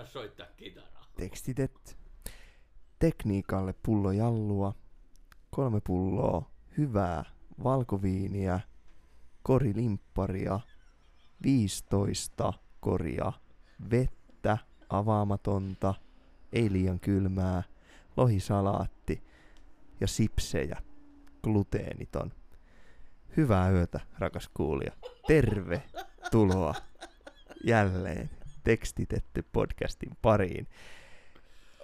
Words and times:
mä 0.00 0.04
osaan 0.04 0.12
soittaa 0.12 0.46
kitaraa. 0.56 1.06
Tekstitetty. 1.16 1.94
Tekniikalle 2.98 3.74
pullo 3.82 4.12
jallua. 4.12 4.74
Kolme 5.50 5.80
pulloa. 5.80 6.50
Hyvää 6.78 7.24
valkoviiniä. 7.64 8.60
Korilimpparia. 9.42 10.60
15 11.42 12.52
koria. 12.80 13.32
Vettä 13.90 14.58
avaamatonta. 14.88 15.94
Ei 16.52 16.72
liian 16.72 17.00
kylmää. 17.00 17.62
Lohisalaatti. 18.16 19.24
Ja 20.00 20.06
sipsejä. 20.06 20.82
Gluteeniton. 21.42 22.32
Hyvää 23.36 23.70
yötä, 23.70 24.00
rakas 24.18 24.50
kuulija. 24.54 24.92
Tervetuloa 25.26 26.74
jälleen 27.64 28.39
tekstitetty 28.70 29.44
podcastin 29.52 30.10
pariin. 30.22 30.66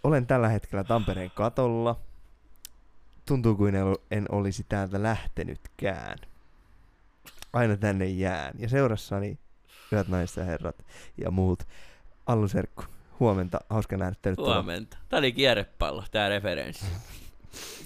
Olen 0.05 0.27
tällä 0.27 0.49
hetkellä 0.49 0.85
Tampereen 0.85 1.31
katolla. 1.35 2.01
Tuntuu 3.27 3.55
kuin 3.55 3.75
en- 4.11 4.27
olisi 4.33 4.67
täältä 4.69 5.03
lähtenytkään. 5.03 6.19
Aina 7.53 7.77
tänne 7.77 8.07
jään. 8.07 8.55
Ja 8.59 8.69
seurassani, 8.69 9.39
hyvät 9.93 10.09
naiset 10.09 10.37
ja 10.37 10.45
herrat 10.45 10.85
ja 11.19 11.31
muut, 11.31 11.63
Allu 12.27 12.49
Serkku, 12.49 12.85
huomenta, 13.21 13.61
hauska 13.71 13.97
nähdä 13.97 14.17
tervetuloa. 14.23 14.55
Huomenta. 14.55 14.97
Tää 15.09 15.19
oli 15.19 15.33
kierrepallo, 15.33 16.05
tää 16.11 16.29
referenssi. 16.29 16.87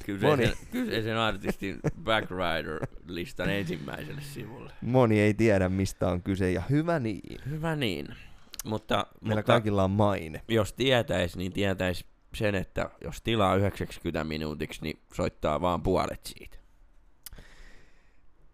Kyseisen, 0.06 0.48
Moni. 0.48 0.52
kyseisen 0.70 1.16
artistin 1.18 1.80
Backrider-listan 2.04 3.50
ensimmäiselle 3.50 4.20
sivulle. 4.20 4.72
Moni 4.80 5.20
ei 5.20 5.34
tiedä, 5.34 5.68
mistä 5.68 6.08
on 6.08 6.22
kyse, 6.22 6.52
ja 6.52 6.62
hyvä 6.70 6.98
niin. 6.98 7.40
Hyvä 7.50 7.76
niin. 7.76 8.06
Mutta, 8.64 9.06
Meillä 9.20 9.34
mutta 9.40 9.52
kaikilla 9.52 9.84
on 9.84 9.90
maine. 9.90 10.42
jos 10.48 10.72
tietäis, 10.72 11.36
niin 11.36 11.52
tietäis 11.52 12.04
sen, 12.34 12.54
että 12.54 12.90
jos 13.04 13.22
tilaa 13.22 13.56
90 13.56 14.24
minuutiksi, 14.24 14.82
niin 14.82 15.00
soittaa 15.14 15.60
vaan 15.60 15.82
puolet 15.82 16.20
siitä. 16.26 16.56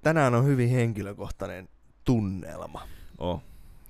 Tänään 0.02 0.34
on 0.34 0.44
hyvin 0.44 0.68
henkilökohtainen 0.70 1.68
tunnelma. 2.04 2.82
Oh. 3.18 3.42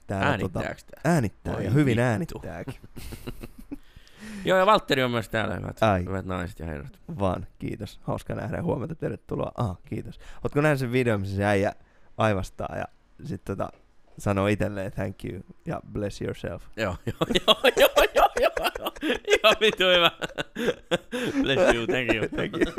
Täällä 0.07 0.27
Äänittääks 0.27 0.85
tää? 0.85 1.01
äänittää 1.15 1.55
Voi 1.55 1.65
ja 1.65 1.71
hyvin 1.71 1.87
vittu. 1.87 2.03
äänittääkin. 2.03 2.75
Joo, 4.45 4.59
ja 4.59 4.67
Valtteri 4.67 5.03
on 5.03 5.11
myös 5.11 5.29
täällä, 5.29 5.55
hyvät, 5.55 5.83
Ai. 5.83 6.05
hyvät 6.05 6.25
naiset 6.27 6.59
ja 6.59 6.67
herrat. 6.67 6.99
Vaan, 7.19 7.47
kiitos. 7.59 8.01
Hauska 8.03 8.35
nähdä. 8.35 8.63
Huomenta, 8.63 8.95
tervetuloa. 8.95 9.53
Ah, 9.57 9.77
kiitos. 9.89 10.19
Ootko 10.45 10.61
nähnyt 10.61 10.79
sen 10.81 10.93
videon, 10.93 11.21
missä 11.21 11.37
se 11.37 11.45
äijä 11.45 11.73
aivastaa 12.19 12.77
ja 12.77 12.85
sitten 13.25 13.57
tota, 13.57 13.73
sanoo 14.19 14.47
itselleen 14.47 14.93
thank 14.93 15.25
you 15.25 15.41
ja 15.67 15.81
bless 15.93 16.23
yourself. 16.23 16.63
Joo, 16.77 16.97
joo, 17.07 17.17
joo, 17.47 17.57
joo, 17.77 17.91
joo, 18.15 18.29
joo, 18.41 18.71
joo, 18.79 18.93
joo, 19.43 19.53
vittu 19.61 19.85
hyvä. 19.85 20.11
Bless 21.43 21.75
you, 21.75 21.87
thank 21.87 22.15
you. 22.15 22.29
Thank 22.37 22.53
you. 22.53 22.73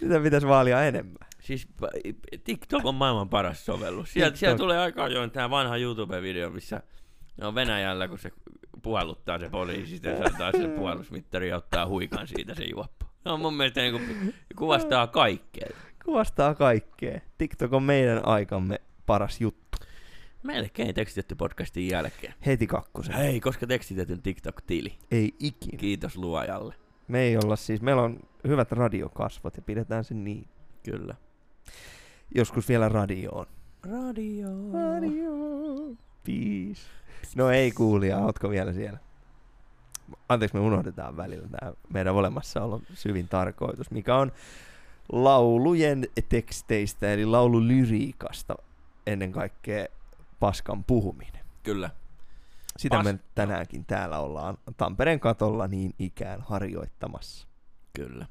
Sitä 0.00 0.20
pitäisi 0.22 0.46
vaalia 0.46 0.84
enemmän. 0.84 1.28
Siis 1.40 1.68
TikTok 2.44 2.86
on 2.86 2.94
maailman 2.94 3.28
paras 3.28 3.66
sovellus. 3.66 4.12
Sieltä, 4.12 4.36
sieltä 4.36 4.58
tulee 4.58 4.78
aika 4.78 5.04
ajoin 5.04 5.30
tää 5.30 5.50
vanha 5.50 5.76
YouTube-video, 5.76 6.50
missä 6.50 6.82
ne 7.36 7.46
on 7.46 7.54
Venäjällä, 7.54 8.08
kun 8.08 8.18
se 8.18 8.32
puhalluttaa 8.82 9.38
se 9.38 9.50
poliisi, 9.50 9.86
sitten 9.86 10.16
se 10.16 10.24
antaa 10.24 10.52
sille 10.52 10.68
puhallusmittari 10.68 11.48
ja 11.48 11.56
ottaa 11.56 11.86
huikan 11.86 12.26
siitä 12.26 12.54
se 12.54 12.64
juoppo. 12.64 13.06
On 13.24 13.40
mun 13.40 13.54
mielestä 13.54 13.80
niinku, 13.80 14.00
kuvastaa 14.56 15.06
kaikkea. 15.06 15.68
Kuvastaa 16.04 16.54
kaikkea. 16.54 17.20
TikTok 17.38 17.72
on 17.72 17.82
meidän 17.82 18.26
aikamme 18.26 18.80
paras 19.06 19.40
juttu. 19.40 19.78
Melkein 20.42 20.94
tekstitetty 20.94 21.34
podcastin 21.34 21.88
jälkeen. 21.88 22.34
Heti 22.46 22.66
kakkosen. 22.66 23.14
Hei, 23.14 23.40
koska 23.40 23.66
tekstitetyn 23.66 24.22
TikTok-tili. 24.22 24.98
Ei 25.10 25.34
ikinä. 25.38 25.78
Kiitos 25.78 26.16
luojalle. 26.16 26.74
Me 27.08 27.20
ei 27.20 27.36
olla 27.36 27.56
siis, 27.56 27.82
meillä 27.82 28.02
on 28.02 28.20
hyvät 28.48 28.72
radiokasvot 28.72 29.56
ja 29.56 29.62
pidetään 29.62 30.04
sen 30.04 30.24
niin. 30.24 30.46
Kyllä. 30.82 31.14
Joskus 32.34 32.68
vielä 32.68 32.88
radioon. 32.88 33.46
Radio. 33.82 34.48
Radio. 34.72 35.30
Peace. 36.26 36.82
No 37.36 37.50
ei 37.50 37.70
kuulija, 37.70 38.18
ootko 38.18 38.50
vielä 38.50 38.72
siellä? 38.72 38.98
Anteeksi, 40.28 40.56
me 40.56 40.62
unohdetaan 40.62 41.16
välillä 41.16 41.48
tämä 41.48 41.72
meidän 41.92 42.14
olemassaolon 42.14 42.82
syvin 42.94 43.28
tarkoitus, 43.28 43.90
mikä 43.90 44.16
on 44.16 44.32
laulujen 45.12 46.06
teksteistä, 46.28 47.12
eli 47.12 47.26
laululyriikasta 47.26 48.54
ennen 49.06 49.32
kaikkea 49.32 49.86
paskan 50.40 50.84
puhuminen. 50.84 51.44
Kyllä. 51.62 51.90
Sitä 52.76 52.96
Pas- 53.00 53.04
me 53.04 53.18
tänäänkin 53.34 53.84
täällä 53.84 54.18
ollaan 54.18 54.58
Tampereen 54.76 55.20
katolla 55.20 55.68
niin 55.68 55.94
ikään 55.98 56.40
harjoittamassa. 56.40 57.46
Kyllä. 57.96 58.26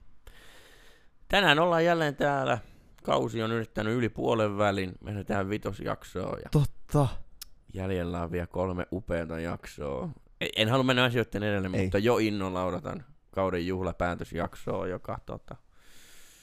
Tänään 1.30 1.60
ollaan 1.60 1.86
jälleen 1.86 2.16
täällä. 2.16 2.58
Kausi 3.04 3.44
on 3.44 3.52
yrittänyt 3.52 3.94
yli 3.98 4.10
puolen 4.10 4.58
välin. 4.58 4.92
Mennään 5.04 5.26
tähän 5.26 5.50
vitosjaksoon 5.50 6.38
ja 6.44 6.50
Totta. 6.52 7.08
jäljellä 7.74 8.24
on 8.24 8.32
vielä 8.32 8.48
kolme 8.48 8.88
upeata 8.92 9.40
jaksoa. 9.40 10.10
E- 10.42 10.48
En 10.56 10.70
halua 10.70 10.84
mennä 10.84 11.04
asioiden 11.04 11.44
edelle, 11.44 11.70
Ei. 11.74 11.84
mutta 11.84 11.98
jo 11.98 12.18
innolla 12.18 12.64
odotan 12.64 13.06
kauden 13.32 13.68
juhlapäätösjaksoa, 13.68 14.88
joka 14.88 15.20
tota, 15.26 15.56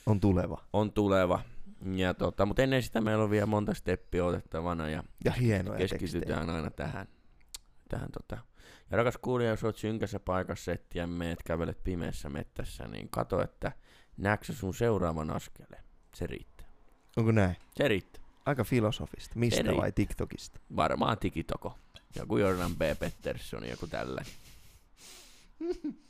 On 0.06 0.20
tuleva. 0.20 0.64
on 0.72 0.92
tuleva. 0.92 1.40
Ja 1.84 2.14
tota, 2.14 2.46
mutta 2.46 2.62
ennen 2.62 2.82
sitä 2.82 3.00
meillä 3.00 3.24
on 3.24 3.30
vielä 3.30 3.46
monta 3.46 3.74
steppiä 3.74 4.24
otettavana 4.24 4.88
ja 4.88 5.02
Ja 5.24 5.32
hienoja 5.32 5.78
keskitytään 5.78 6.38
tekstejä. 6.38 6.56
aina 6.56 6.70
tähän. 6.70 7.08
tähän 7.88 8.08
tota. 8.12 8.38
Ja 8.90 8.96
rakas 8.96 9.18
kuulija, 9.22 9.50
jos 9.50 9.64
oot 9.64 9.76
synkässä 9.76 10.20
paikassa, 10.20 10.72
et 10.72 10.86
ja 10.94 11.06
meet 11.06 11.42
kävelet 11.42 11.84
pimeässä 11.84 12.28
mettässä, 12.28 12.88
niin 12.88 13.08
kato, 13.10 13.42
että 13.42 13.72
näetkö 14.16 14.52
sun 14.52 14.74
seuraavan 14.74 15.30
askeleen. 15.30 15.84
Se 16.14 16.26
riittää. 16.26 16.66
Onko 17.16 17.32
näin? 17.32 17.56
Se 17.76 17.88
riittää. 17.88 18.22
Aika 18.46 18.64
filosofista. 18.64 19.38
Mistä 19.38 19.60
Eri. 19.60 19.76
vai 19.76 19.92
TikTokista? 19.92 20.60
Varmaan 20.76 21.18
tikitoko. 21.18 21.78
Joku 22.16 22.38
Jordan 22.38 22.76
B. 22.76 22.80
Pettersson, 22.98 23.68
joku 23.68 23.86
tällainen. 23.86 24.32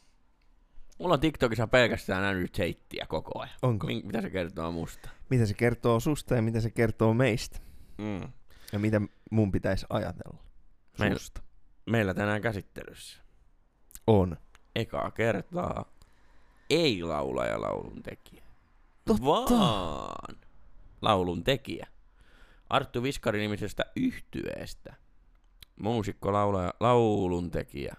Mulla 1.00 1.14
on 1.14 1.20
TikTokissa 1.20 1.66
pelkästään 1.66 2.22
nähnyt 2.22 2.58
heittiä 2.58 3.06
koko 3.08 3.38
ajan. 3.40 3.54
Onko? 3.62 3.86
Min- 3.86 4.06
mitä 4.06 4.20
se 4.22 4.30
kertoo 4.30 4.72
musta? 4.72 5.10
Mitä 5.30 5.46
se 5.46 5.54
kertoo 5.54 6.00
susta 6.00 6.34
ja 6.34 6.42
mitä 6.42 6.60
se 6.60 6.70
kertoo 6.70 7.14
meistä? 7.14 7.58
Mm. 7.98 8.32
Ja 8.72 8.78
mitä 8.78 9.00
mun 9.30 9.52
pitäisi 9.52 9.86
ajatella 9.90 10.42
Meil- 11.00 11.12
susta? 11.18 11.42
Meillä 11.86 12.14
tänään 12.14 12.40
käsittelyssä. 12.42 13.22
On. 14.06 14.36
Ekaa 14.76 15.10
kertaa 15.10 15.84
ei 16.70 17.02
laulaja 17.02 17.60
laulun 17.60 18.02
tekijä. 18.02 18.42
Totta. 19.04 19.24
Vaan 19.24 20.36
laulun 21.02 21.44
tekijä. 21.44 21.86
Arttu 22.68 23.02
Viskari-nimisestä 23.02 23.84
yhtyeestä. 23.96 24.94
Muusikko, 25.80 26.32
laulaja, 26.32 26.74
laulun 26.80 27.50
tekijä. 27.50 27.94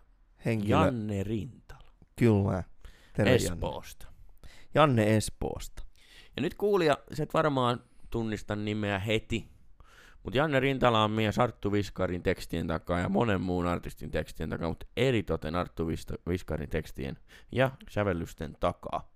Henkilö. 0.46 0.76
Janne 0.76 1.24
Rintala. 1.24 1.92
Kyllä. 2.16 2.64
Terve 3.14 3.32
Janne. 3.32 3.46
Espoosta. 3.46 4.08
Janne 4.76 5.16
Espoosta. 5.16 5.84
Ja 6.36 6.42
nyt 6.42 6.54
kuulija, 6.54 6.98
sä 7.14 7.24
et 7.24 7.34
varmaan 7.34 7.84
tunnista 8.10 8.56
nimeä 8.56 9.00
heti, 9.00 9.50
mutta 10.24 10.38
Janne 10.38 10.60
Rintala 10.60 11.04
on 11.04 11.12
mies 11.12 11.40
Arttu 11.40 11.72
Viskarin 11.72 12.24
tekstien 12.24 12.68
takaa 12.68 13.00
ja 13.00 13.10
monen 13.10 13.42
muun 13.42 13.68
artistin 13.68 14.12
tekstien 14.12 14.50
takaa, 14.50 14.70
mutta 14.70 14.86
eritoten 14.98 15.56
Arttu 15.56 15.88
Viskarin 16.30 16.70
tekstien 16.70 17.18
ja 17.52 17.72
sävellysten 17.90 18.58
takaa. 18.60 19.12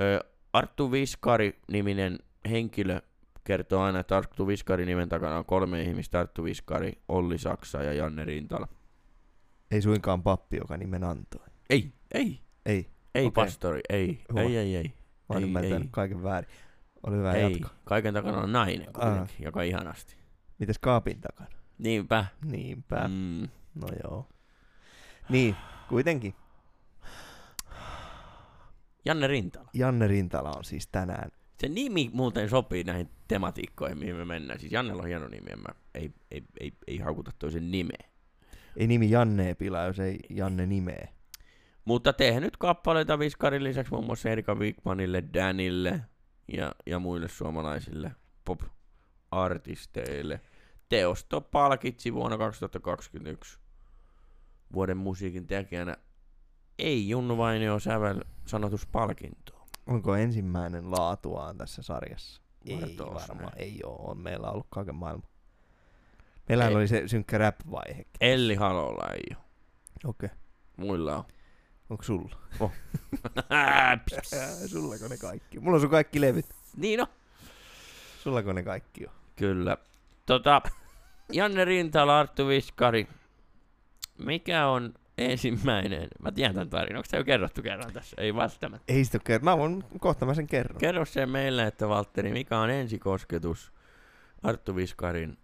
Ö, 0.00 0.24
Arttu 0.52 0.92
Viskari-niminen 0.92 2.18
henkilö 2.50 3.00
kertoo 3.44 3.82
aina, 3.82 4.00
että 4.00 4.16
Arttu 4.16 4.46
Viskari 4.46 4.86
nimen 4.86 5.08
takana 5.08 5.38
on 5.38 5.44
kolme 5.44 5.82
ihmistä, 5.82 6.20
Arttu 6.20 6.44
Viskari, 6.44 6.92
Olli 7.08 7.38
Saksa 7.38 7.82
ja 7.82 7.92
Janne 7.92 8.24
Rintala. 8.24 8.68
Ei 9.70 9.82
suinkaan 9.82 10.22
pappi, 10.22 10.56
joka 10.56 10.76
nimen 10.76 11.04
antoi. 11.04 11.46
Ei, 11.70 11.92
ei, 12.14 12.40
Ei. 12.66 12.90
ei 13.14 13.26
Okei. 13.26 13.44
pastori, 13.44 13.80
ei, 13.88 14.24
Hyvä. 14.30 14.40
ei, 14.42 14.56
ei, 14.56 14.76
ei. 14.76 14.84
Mä 14.84 14.92
oon 15.28 15.38
Ei, 15.42 15.48
ymmärtänyt 15.48 15.82
ei. 15.82 15.88
kaiken 15.90 16.22
väärin. 16.22 16.50
Oli 17.06 17.16
hyvä 17.16 17.32
ei. 17.32 17.42
jatka. 17.52 17.68
Kaiken 17.84 18.14
takana 18.14 18.38
on 18.38 18.52
nainen 18.52 18.92
kuitenkin, 18.92 19.36
joka 19.44 19.62
ihanasti. 19.62 20.16
Mites 20.58 20.78
kaapin 20.78 21.20
takana? 21.20 21.50
Niinpä. 21.78 22.24
Niinpä. 22.44 23.08
Mm. 23.08 23.48
No 23.74 23.88
joo. 24.04 24.28
Niin, 25.28 25.56
kuitenkin. 25.88 26.34
Janne 29.04 29.26
Rintala. 29.26 29.68
Janne 29.74 30.06
Rintala 30.08 30.50
on 30.56 30.64
siis 30.64 30.86
tänään. 30.86 31.30
Se 31.60 31.68
nimi 31.68 32.10
muuten 32.12 32.48
sopii 32.48 32.84
näihin 32.84 33.08
tematiikkoihin, 33.28 33.98
mihin 33.98 34.16
me 34.16 34.24
mennään. 34.24 34.60
Siis 34.60 34.72
Jannella 34.72 35.02
on 35.02 35.08
hieno 35.08 35.28
nimi, 35.28 35.50
en 35.50 35.58
mä 35.58 35.68
ei, 35.94 36.10
ei, 36.30 36.42
ei, 36.60 36.72
ei 36.86 36.98
haukuta 36.98 37.30
toisen 37.38 37.70
nimeä. 37.70 38.08
Ei 38.76 38.86
nimi 38.86 39.10
Janne 39.10 39.54
pilaa, 39.54 39.84
jos 39.86 39.98
ei 40.00 40.18
Janne 40.30 40.66
nimeä. 40.66 41.08
Mutta 41.90 42.12
tehnyt 42.12 42.56
kappaleita 42.56 43.18
Viskarin 43.18 43.64
lisäksi 43.64 43.92
muun 43.92 44.06
muassa 44.06 44.30
Erika 44.30 44.54
Wigmanille, 44.54 45.24
Danille 45.34 46.00
ja, 46.48 46.74
ja 46.86 46.98
muille 46.98 47.28
suomalaisille 47.28 48.12
pop-artisteille. 48.44 50.40
Teosto 50.88 51.40
palkitsi 51.40 52.14
vuonna 52.14 52.38
2021 52.38 53.58
vuoden 54.72 54.96
musiikin 54.96 55.46
tekijänä 55.46 55.96
ei 56.78 57.08
Junnu 57.08 57.38
Vainio 57.38 57.80
sävel 57.80 58.20
sanotuspalkintoa. 58.46 59.66
Onko 59.86 60.16
ensimmäinen 60.16 60.90
laatuaan 60.90 61.58
tässä 61.58 61.82
sarjassa? 61.82 62.42
Ei 62.66 62.96
varmaan, 63.14 63.52
ei 63.56 63.80
ole. 63.84 64.10
On 64.10 64.18
meillä 64.18 64.50
ollut 64.50 64.66
kaiken 64.70 64.94
maailman. 64.94 65.28
Meillä 66.48 66.68
Ei. 66.68 66.74
oli 66.74 66.88
se 66.88 67.02
synkkä 67.06 67.38
rap-vaihe. 67.38 68.04
Elli 68.20 68.54
Halolla 68.54 69.12
ei 69.12 69.36
ole. 69.36 69.44
Okei. 70.04 70.26
Okay. 70.26 70.38
Muilla 70.76 71.16
on. 71.16 71.24
Onko 71.90 72.02
sulla? 72.02 72.36
Pss. 74.04 74.70
Sullako 74.70 75.08
ne 75.08 75.16
kaikki? 75.16 75.60
Mulla 75.60 75.74
on 75.74 75.80
sun 75.80 75.90
kaikki 75.90 76.20
levyt. 76.20 76.46
niin 76.76 77.00
on. 77.00 77.06
Sullako 78.22 78.52
ne 78.52 78.62
kaikki 78.62 79.06
on? 79.06 79.12
Kyllä. 79.36 79.76
Tota, 80.26 80.62
Janne 81.32 81.64
Rintala, 81.64 82.18
Arttu 82.20 82.48
Viskari. 82.48 83.08
Mikä 84.18 84.66
on 84.66 84.94
ensimmäinen? 85.18 86.08
Mä 86.22 86.32
tiedän 86.32 86.54
tämän 86.54 86.70
tarinan. 86.70 86.96
Onko 86.96 87.08
se 87.10 87.16
jo 87.16 87.24
kerrottu 87.24 87.62
kerran 87.62 87.92
tässä? 87.92 88.16
Ei 88.18 88.34
välttämättä. 88.34 88.92
Ei 88.92 89.04
sitä 89.04 89.16
ole 89.16 89.22
kerran. 89.24 89.44
Mä 89.44 89.58
voin, 89.58 89.84
kohta 90.00 90.26
mä 90.26 90.34
sen 90.34 90.46
kerron. 90.46 90.78
Kerro 90.78 91.04
se 91.04 91.26
meille, 91.26 91.66
että 91.66 91.88
Valtteri, 91.88 92.32
mikä 92.32 92.58
on 92.58 92.70
ensikosketus 92.70 93.72
Arttu 94.42 94.76
Viskarin 94.76 95.38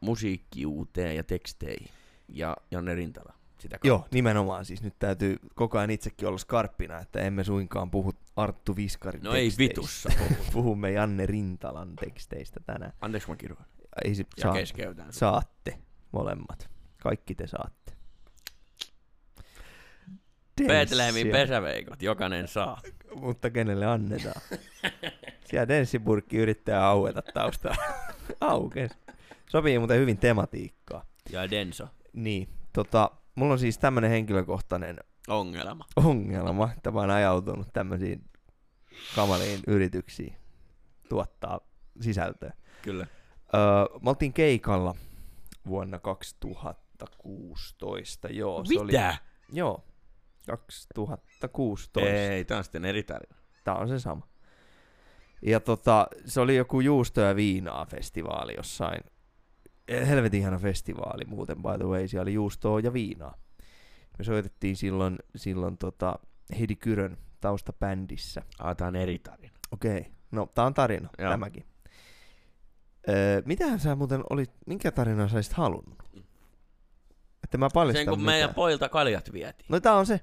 musiikkiuuteen 0.00 1.16
ja 1.16 1.24
teksteihin 1.24 1.90
ja 2.28 2.56
Janne 2.70 2.94
Rintala 2.94 3.39
sitä 3.60 3.74
kautta. 3.74 3.88
Joo, 3.88 4.06
nimenomaan 4.12 4.64
siis 4.64 4.82
nyt 4.82 4.94
täytyy 4.98 5.36
koko 5.54 5.78
ajan 5.78 5.90
itsekin 5.90 6.28
olla 6.28 6.38
skarppina, 6.38 6.98
että 6.98 7.20
emme 7.20 7.44
suinkaan 7.44 7.90
puhu 7.90 8.12
Arttu 8.36 8.76
Viskarin 8.76 9.22
No 9.22 9.34
ei 9.34 9.44
teksteistä. 9.44 9.70
vitussa. 9.80 10.10
Puhumme 10.52 10.90
Janne 10.90 11.26
Rintalan 11.26 11.96
teksteistä 11.96 12.60
tänään. 12.66 12.92
Anteeksi 13.00 13.28
mä 13.28 13.36
kirjoitan. 13.36 13.66
Ei 14.04 14.14
se, 14.14 14.24
Ja 14.36 14.42
saa, 14.42 14.52
keskeytän. 14.52 15.12
saatte 15.12 15.78
molemmat. 16.12 16.70
Kaikki 17.02 17.34
te 17.34 17.46
saatte. 17.46 17.92
Betlehemin 20.66 21.28
pesäveikot, 21.28 22.02
jokainen 22.02 22.48
saa. 22.48 22.80
Mutta 23.20 23.50
kenelle 23.50 23.86
annetaan? 23.86 24.40
Siellä 25.44 25.68
denssipurkki 25.68 26.36
yrittää 26.36 26.86
aueta 26.88 27.22
taustalla. 27.34 27.84
Aukes. 28.40 28.90
Sopii 29.50 29.78
muuten 29.78 29.98
hyvin 30.00 30.18
tematiikkaa. 30.18 31.04
Ja 31.30 31.50
Denso. 31.50 31.88
Niin, 32.12 32.48
tota, 32.72 33.10
mulla 33.34 33.52
on 33.52 33.58
siis 33.58 33.78
tämmönen 33.78 34.10
henkilökohtainen 34.10 34.96
Ongelma. 35.28 35.84
ongelma, 35.96 36.70
että 36.76 36.90
mä 36.90 37.00
oon 37.00 37.10
ajautunut 37.10 37.68
tämmöisiin 37.72 38.24
kamaliin 39.14 39.60
yrityksiin 39.66 40.36
tuottaa 41.08 41.60
sisältöä. 42.00 42.52
Kyllä. 42.82 43.06
Öö, 43.54 43.60
me 44.02 44.10
oltiin 44.10 44.32
keikalla 44.32 44.94
vuonna 45.66 45.98
2016, 45.98 48.28
joo. 48.28 48.64
Se 48.64 48.80
oli, 48.80 48.92
Mitä? 48.92 49.16
joo, 49.52 49.84
2016. 50.46 52.00
Ei, 52.00 52.44
tää 52.44 52.58
on 52.58 52.64
sitten 52.64 52.84
eri 52.84 53.02
tarina. 53.02 53.36
Tää 53.64 53.74
on 53.74 53.88
se 53.88 53.98
sama. 53.98 54.28
Ja 55.42 55.60
tota, 55.60 56.06
se 56.24 56.40
oli 56.40 56.56
joku 56.56 56.80
juusto 56.80 57.20
ja 57.20 57.36
viinaa 57.36 57.86
festivaali 57.86 58.54
jossain. 58.56 59.00
Helvetin 59.90 60.40
ihana 60.40 60.58
festivaali 60.58 61.24
muuten, 61.24 61.56
by 61.56 61.68
the 61.78 61.84
way. 61.84 62.08
Siellä 62.08 62.22
oli 62.22 62.34
juustoa 62.34 62.80
ja 62.80 62.92
viinaa. 62.92 63.34
Me 64.18 64.24
soitettiin 64.24 64.76
silloin, 64.76 65.18
silloin 65.36 65.78
tota 65.78 66.18
Heidi 66.58 66.76
Kyrön 66.76 67.16
taustabändissä. 67.40 68.42
Ah, 68.58 68.76
tää 68.76 68.88
on 68.88 68.96
eri 68.96 69.18
tarina. 69.18 69.52
Okei, 69.72 70.06
no 70.30 70.46
tää 70.54 70.64
on 70.64 70.74
tarina, 70.74 71.08
Joo. 71.18 71.24
Joo. 71.24 71.32
tämäkin. 71.32 71.64
Öö, 73.08 73.42
mitähän 73.44 73.80
sä 73.80 73.94
muuten 73.96 74.22
olit, 74.30 74.50
minkä 74.66 74.90
tarinan 74.92 75.28
sä 75.30 75.36
olisit 75.36 75.52
halunnut? 75.52 76.02
Että 77.44 77.58
mä 77.58 77.68
paljastan 77.74 78.00
Sen 78.04 78.08
kun 78.08 78.18
mitään. 78.18 78.34
meidän 78.34 78.54
poilta 78.54 78.88
kaljat 78.88 79.32
vietiin. 79.32 79.66
No 79.68 79.80
tää 79.80 79.94
on 79.94 80.06
se. 80.06 80.20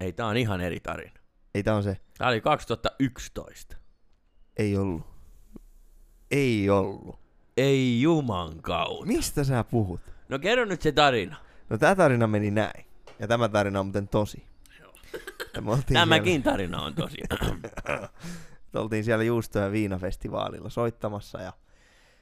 Ei, 0.00 0.12
tää 0.12 0.26
on 0.26 0.36
ihan 0.36 0.60
eri 0.60 0.80
tarina. 0.80 1.20
Ei 1.54 1.62
tää 1.62 1.76
on 1.76 1.82
se. 1.82 1.96
Tää 2.18 2.28
oli 2.28 2.40
2011. 2.40 3.76
Ei 4.56 4.76
ollut. 4.76 5.02
Ei 6.30 6.70
ollut. 6.70 7.23
Ei 7.56 8.00
juman 8.00 8.62
kautta. 8.62 9.06
Mistä 9.06 9.44
sä 9.44 9.64
puhut? 9.64 10.00
No 10.28 10.38
kerro 10.38 10.64
nyt 10.64 10.82
se 10.82 10.92
tarina. 10.92 11.36
No 11.70 11.78
tää 11.78 11.94
tarina 11.94 12.26
meni 12.26 12.50
näin. 12.50 12.86
Ja 13.18 13.28
tämä 13.28 13.48
tarina 13.48 13.80
on 13.80 13.86
muuten 13.86 14.08
tosi. 14.08 14.46
Tämäkin 15.92 16.42
tarina 16.42 16.82
on 16.82 16.94
tosi. 16.94 17.16
Siellä, 17.16 18.08
me 18.72 18.80
oltiin 18.80 19.04
siellä 19.04 19.24
Juusto- 19.24 19.58
ja 19.58 19.72
Viinafestivaalilla 19.72 20.70
soittamassa 20.70 21.40
ja 21.40 21.52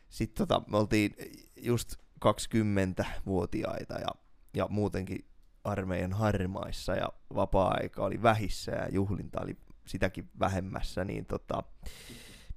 sitten 0.08 0.48
tota, 0.48 0.62
me 0.70 0.76
oltiin 0.78 1.14
just 1.56 1.94
20-vuotiaita 2.24 3.94
ja, 3.94 4.08
ja 4.54 4.66
muutenkin 4.70 5.24
armeijan 5.64 6.12
harmaissa 6.12 6.94
ja 6.94 7.08
vapaa-aika 7.34 8.04
oli 8.04 8.22
vähissä 8.22 8.72
ja 8.72 8.88
juhlinta 8.90 9.40
oli 9.40 9.56
sitäkin 9.86 10.30
vähemmässä, 10.40 11.04
niin 11.04 11.26
tota, 11.26 11.62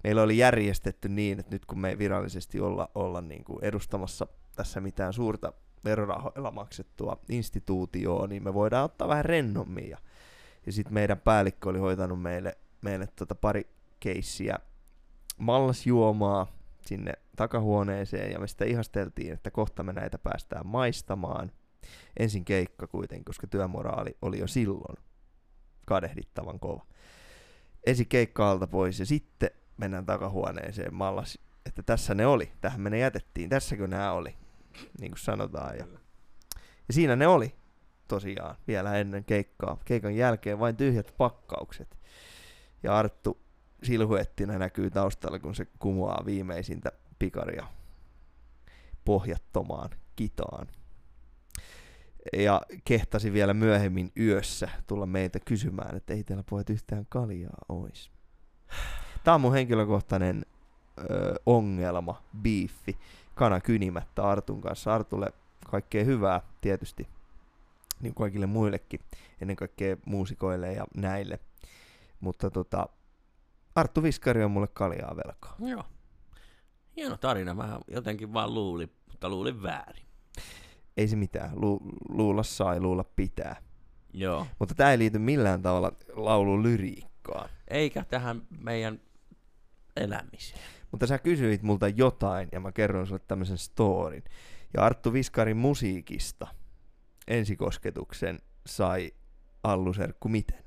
meillä 0.05 0.21
oli 0.21 0.37
järjestetty 0.37 1.09
niin, 1.09 1.39
että 1.39 1.55
nyt 1.55 1.65
kun 1.65 1.79
me 1.79 1.89
ei 1.89 1.97
virallisesti 1.97 2.59
olla, 2.59 2.89
olla 2.95 3.21
niin 3.21 3.43
kuin 3.43 3.63
edustamassa 3.63 4.27
tässä 4.55 4.81
mitään 4.81 5.13
suurta 5.13 5.53
verorahoilla 5.85 6.51
maksettua 6.51 7.17
instituutioon, 7.29 8.29
niin 8.29 8.43
me 8.43 8.53
voidaan 8.53 8.85
ottaa 8.85 9.07
vähän 9.07 9.25
rennommin. 9.25 9.89
Ja, 9.89 9.97
ja 10.65 10.71
sitten 10.71 10.93
meidän 10.93 11.19
päällikkö 11.19 11.69
oli 11.69 11.79
hoitanut 11.79 12.21
meille, 12.21 12.57
meille 12.81 13.07
tota 13.07 13.35
pari 13.35 13.67
keissiä 13.99 14.59
mallasjuomaa 15.37 16.47
sinne 16.85 17.13
takahuoneeseen, 17.35 18.31
ja 18.31 18.39
me 18.39 18.47
sitä 18.47 18.65
ihasteltiin, 18.65 19.33
että 19.33 19.51
kohta 19.51 19.83
me 19.83 19.93
näitä 19.93 20.17
päästään 20.17 20.67
maistamaan. 20.67 21.51
Ensin 22.19 22.45
keikka 22.45 22.87
kuitenkin, 22.87 23.25
koska 23.25 23.47
työmoraali 23.47 24.17
oli 24.21 24.39
jo 24.39 24.47
silloin 24.47 24.97
kadehdittavan 25.85 26.59
kova. 26.59 26.85
Ensin 27.85 28.07
keikka 28.07 28.51
alta 28.51 28.67
pois, 28.67 28.99
ja 28.99 29.05
sitten 29.05 29.49
mennään 29.77 30.05
takahuoneeseen 30.05 30.93
mallas, 30.93 31.39
että 31.65 31.83
tässä 31.83 32.15
ne 32.15 32.25
oli, 32.25 32.51
tähän 32.61 32.81
me 32.81 32.89
ne 32.89 32.99
jätettiin, 32.99 33.49
tässäkö 33.49 33.87
nämä 33.87 34.11
oli, 34.11 34.35
niin 34.99 35.11
kuin 35.11 35.19
sanotaan. 35.19 35.77
Ja, 35.77 35.85
ja 36.87 36.93
siinä 36.93 37.15
ne 37.15 37.27
oli 37.27 37.55
tosiaan 38.07 38.55
vielä 38.67 38.95
ennen 38.95 39.25
keikkaa. 39.25 39.77
Keikan 39.85 40.15
jälkeen 40.15 40.59
vain 40.59 40.75
tyhjät 40.75 41.13
pakkaukset. 41.17 41.97
Ja 42.83 42.97
Arttu 42.97 43.41
silhuettina 43.83 44.57
näkyy 44.57 44.91
taustalla, 44.91 45.39
kun 45.39 45.55
se 45.55 45.67
kumoaa 45.79 46.23
viimeisintä 46.25 46.91
pikaria 47.19 47.67
pohjattomaan 49.05 49.89
kitaan. 50.15 50.67
Ja 52.37 52.61
kehtasi 52.85 53.33
vielä 53.33 53.53
myöhemmin 53.53 54.11
yössä 54.19 54.69
tulla 54.87 55.05
meiltä 55.05 55.39
kysymään, 55.39 55.97
että 55.97 56.13
ei 56.13 56.23
teillä 56.23 56.43
pojat 56.49 56.69
yhtään 56.69 57.05
kaljaa 57.09 57.57
ois. 57.69 58.11
Tämä 59.25 59.35
on 59.35 59.41
mun 59.41 59.53
henkilökohtainen 59.53 60.45
ö, 60.99 61.35
ongelma, 61.45 62.21
biiffi, 62.41 62.97
kana 63.35 63.59
kynimättä 63.59 64.23
Artun 64.23 64.61
kanssa. 64.61 64.93
Artulle 64.93 65.27
kaikkea 65.71 66.03
hyvää 66.03 66.41
tietysti, 66.61 67.07
niin 68.01 68.13
kuin 68.13 68.25
kaikille 68.25 68.45
muillekin, 68.45 68.99
ennen 69.41 69.55
kaikkea 69.55 69.97
muusikoille 70.05 70.73
ja 70.73 70.85
näille. 70.97 71.39
Mutta 72.19 72.49
tota, 72.51 72.89
Arttu 73.75 74.03
Viskari 74.03 74.43
on 74.43 74.51
mulle 74.51 74.67
kaljaa 74.67 75.15
velkaa. 75.15 75.55
Joo. 75.59 75.83
Hieno 76.95 77.17
tarina. 77.17 77.53
Mä 77.53 77.79
jotenkin 77.87 78.33
vaan 78.33 78.53
luulin, 78.53 78.91
mutta 79.11 79.29
luulin 79.29 79.63
väärin. 79.63 80.05
Ei 80.97 81.07
se 81.07 81.15
mitään, 81.15 81.51
Lu- 81.55 81.81
luulla 82.09 82.43
saa 82.43 82.73
ja 82.73 82.81
luulla 82.81 83.03
pitää. 83.03 83.55
Joo. 84.13 84.47
Mutta 84.59 84.75
tämä 84.75 84.91
ei 84.91 84.97
liity 84.97 85.19
millään 85.19 85.61
tavalla 85.61 85.91
laulun 86.13 86.63
lyriikkaan. 86.63 87.49
Eikä 87.67 88.03
tähän 88.03 88.41
meidän 88.63 88.99
elämiseen. 89.95 90.59
Mutta 90.91 91.07
sä 91.07 91.19
kysyit 91.19 91.61
multa 91.61 91.87
jotain 91.87 92.49
ja 92.51 92.59
mä 92.59 92.71
kerron 92.71 93.07
sulle 93.07 93.21
tämmöisen 93.27 93.57
storin. 93.57 94.23
Ja 94.73 94.85
Arttu 94.85 95.13
Viskarin 95.13 95.57
musiikista 95.57 96.47
ensikosketuksen 97.27 98.39
sai 98.65 99.11
Alluserkku 99.63 100.29
miten? 100.29 100.63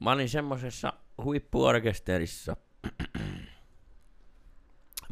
Mä 0.00 0.12
olin 0.12 0.28
semmosessa 0.28 0.92
huippuorkesterissa 1.24 2.56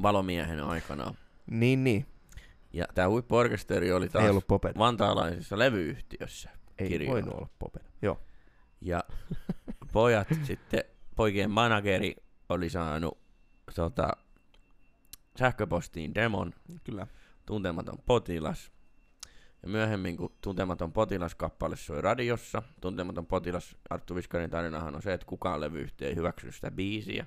valomiehenä 0.03 0.67
aikana. 0.67 1.15
Niin, 1.51 1.85
niin. 1.85 2.07
Ja 2.73 2.87
tää 2.95 3.09
huippuorkesteri 3.09 3.93
oli 3.93 4.09
taas 4.09 4.25
Ei 4.25 4.31
ollut 4.31 4.47
popeda. 4.47 4.79
vantaalaisessa 4.79 5.59
levyyhtiössä. 5.59 6.51
Ei 6.79 6.89
kirjoilla. 6.89 7.15
voinut 7.15 7.35
olla 7.35 7.49
popeda. 7.59 7.85
Joo. 8.03 8.21
Ja 8.81 9.05
pojat 9.93 10.29
sitten, 10.47 10.85
poikien 11.17 11.51
manageri 11.51 12.17
oli 12.51 12.71
saanut 12.71 13.19
tota, 13.75 14.09
sähköpostiin 15.39 16.15
demon 16.15 16.53
Kyllä. 16.85 17.07
Tuntematon 17.47 17.99
potilas. 18.07 18.73
Ja 19.63 19.69
myöhemmin, 19.69 20.17
kun 20.17 20.33
Tuntematon 20.41 20.93
potilas-kappale 20.93 21.77
soi 21.77 22.01
radiossa, 22.03 22.63
Tuntematon 22.81 23.27
potilas, 23.27 23.77
Arttu 23.91 24.15
Viskarin 24.15 24.51
tarinahan 24.51 24.95
on 24.95 25.03
se, 25.03 25.13
että 25.13 25.27
kukaan 25.27 25.61
levyyhtiö 25.61 26.09
ei 26.09 26.17
hyväksy 26.17 26.53
sitä 26.53 26.71
biisiä. 26.71 27.27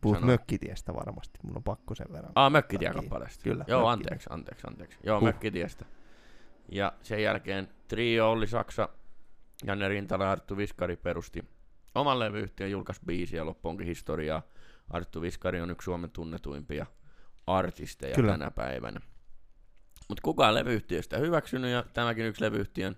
Puhut 0.00 0.16
Sano. 0.16 0.26
mökkitiestä 0.26 0.94
varmasti, 0.94 1.38
mun 1.42 1.56
on 1.56 1.62
pakko 1.62 1.94
sen 1.94 2.06
verran. 2.12 2.32
Aa, 2.34 2.50
Mökkitie-kappaleesta. 2.50 3.42
Kyllä, 3.42 3.64
Joo, 3.68 3.80
Mökkitie. 3.80 3.92
anteeksi, 3.92 4.26
anteeksi, 4.32 4.66
anteeksi. 4.66 4.98
Joo, 5.02 5.20
Huh. 5.20 5.26
Mökkitiestä. 5.28 5.84
Ja 6.72 6.92
sen 7.02 7.22
jälkeen 7.22 7.68
Trio 7.88 8.30
Olli 8.30 8.46
Saksa, 8.46 8.88
Janne 9.64 9.88
Rintala 9.88 10.24
ja 10.24 10.30
Arttu 10.30 10.56
Viskari 10.56 10.96
perusti 10.96 11.44
oman 11.98 12.18
levyyhtiön, 12.18 12.70
julkaisi 12.70 13.00
biisiä 13.06 13.46
loppuunkin 13.46 13.86
historiaa. 13.86 14.42
Arttu 14.90 15.22
Viskari 15.22 15.60
on 15.60 15.70
yksi 15.70 15.84
Suomen 15.84 16.10
tunnetuimpia 16.10 16.86
artisteja 17.46 18.14
Kyllä. 18.14 18.32
tänä 18.32 18.50
päivänä. 18.50 19.00
Mutta 20.08 20.22
kukaan 20.22 20.54
levyyhtiöstä 20.54 21.18
hyväksynyt 21.18 21.70
ja 21.70 21.84
tämäkin 21.94 22.26
yksi 22.26 22.44
levyyhtiön 22.44 22.96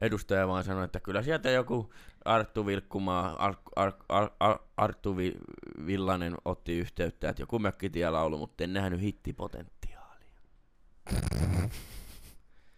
edustaja 0.00 0.48
vaan 0.48 0.64
sanoi, 0.64 0.84
että 0.84 1.00
kyllä 1.00 1.22
sieltä 1.22 1.50
joku 1.50 1.92
Arttu 2.24 2.66
Vilkkumaa, 2.66 3.44
Ar, 3.44 3.54
Ar, 3.76 3.92
Ar, 4.08 4.30
Ar, 4.40 4.58
Arttu 4.76 5.16
Vi, 5.16 5.34
Villanen 5.86 6.34
otti 6.44 6.78
yhteyttä, 6.78 7.28
että 7.28 7.42
joku 7.42 7.58
mökkitielaulu, 7.58 8.38
mutta 8.38 8.64
en 8.64 8.72
nähnyt 8.72 9.00
hittipotentiaalia. 9.00 10.32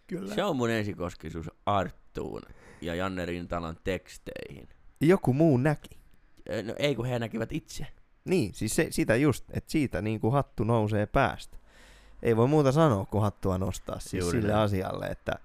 Kyllä. 0.07 0.35
Se 0.35 0.43
on 0.43 0.55
mun 0.55 0.69
ensikoskisuus 0.69 1.51
Arttuun 1.65 2.41
ja 2.81 2.95
Janne 2.95 3.25
Rintalan 3.25 3.77
teksteihin. 3.83 4.69
Joku 5.01 5.33
muu 5.33 5.57
näki. 5.57 5.97
No 6.63 6.73
ei 6.79 6.95
kun 6.95 7.05
he 7.05 7.19
näkivät 7.19 7.51
itse. 7.51 7.87
Niin, 8.25 8.53
siis 8.53 8.75
se, 8.75 8.87
sitä 8.89 9.15
just, 9.15 9.45
että 9.51 9.71
siitä 9.71 10.01
niin 10.01 10.19
kuin 10.19 10.33
hattu 10.33 10.63
nousee 10.63 11.05
päästä. 11.05 11.57
Ei 12.23 12.37
voi 12.37 12.47
muuta 12.47 12.71
sanoa, 12.71 13.05
kuin 13.05 13.21
hattua 13.21 13.57
nostaa 13.57 13.99
siis 13.99 14.23
Juuri 14.23 14.37
sille 14.37 14.53
näin. 14.53 14.63
asialle, 14.63 15.07
että 15.07 15.39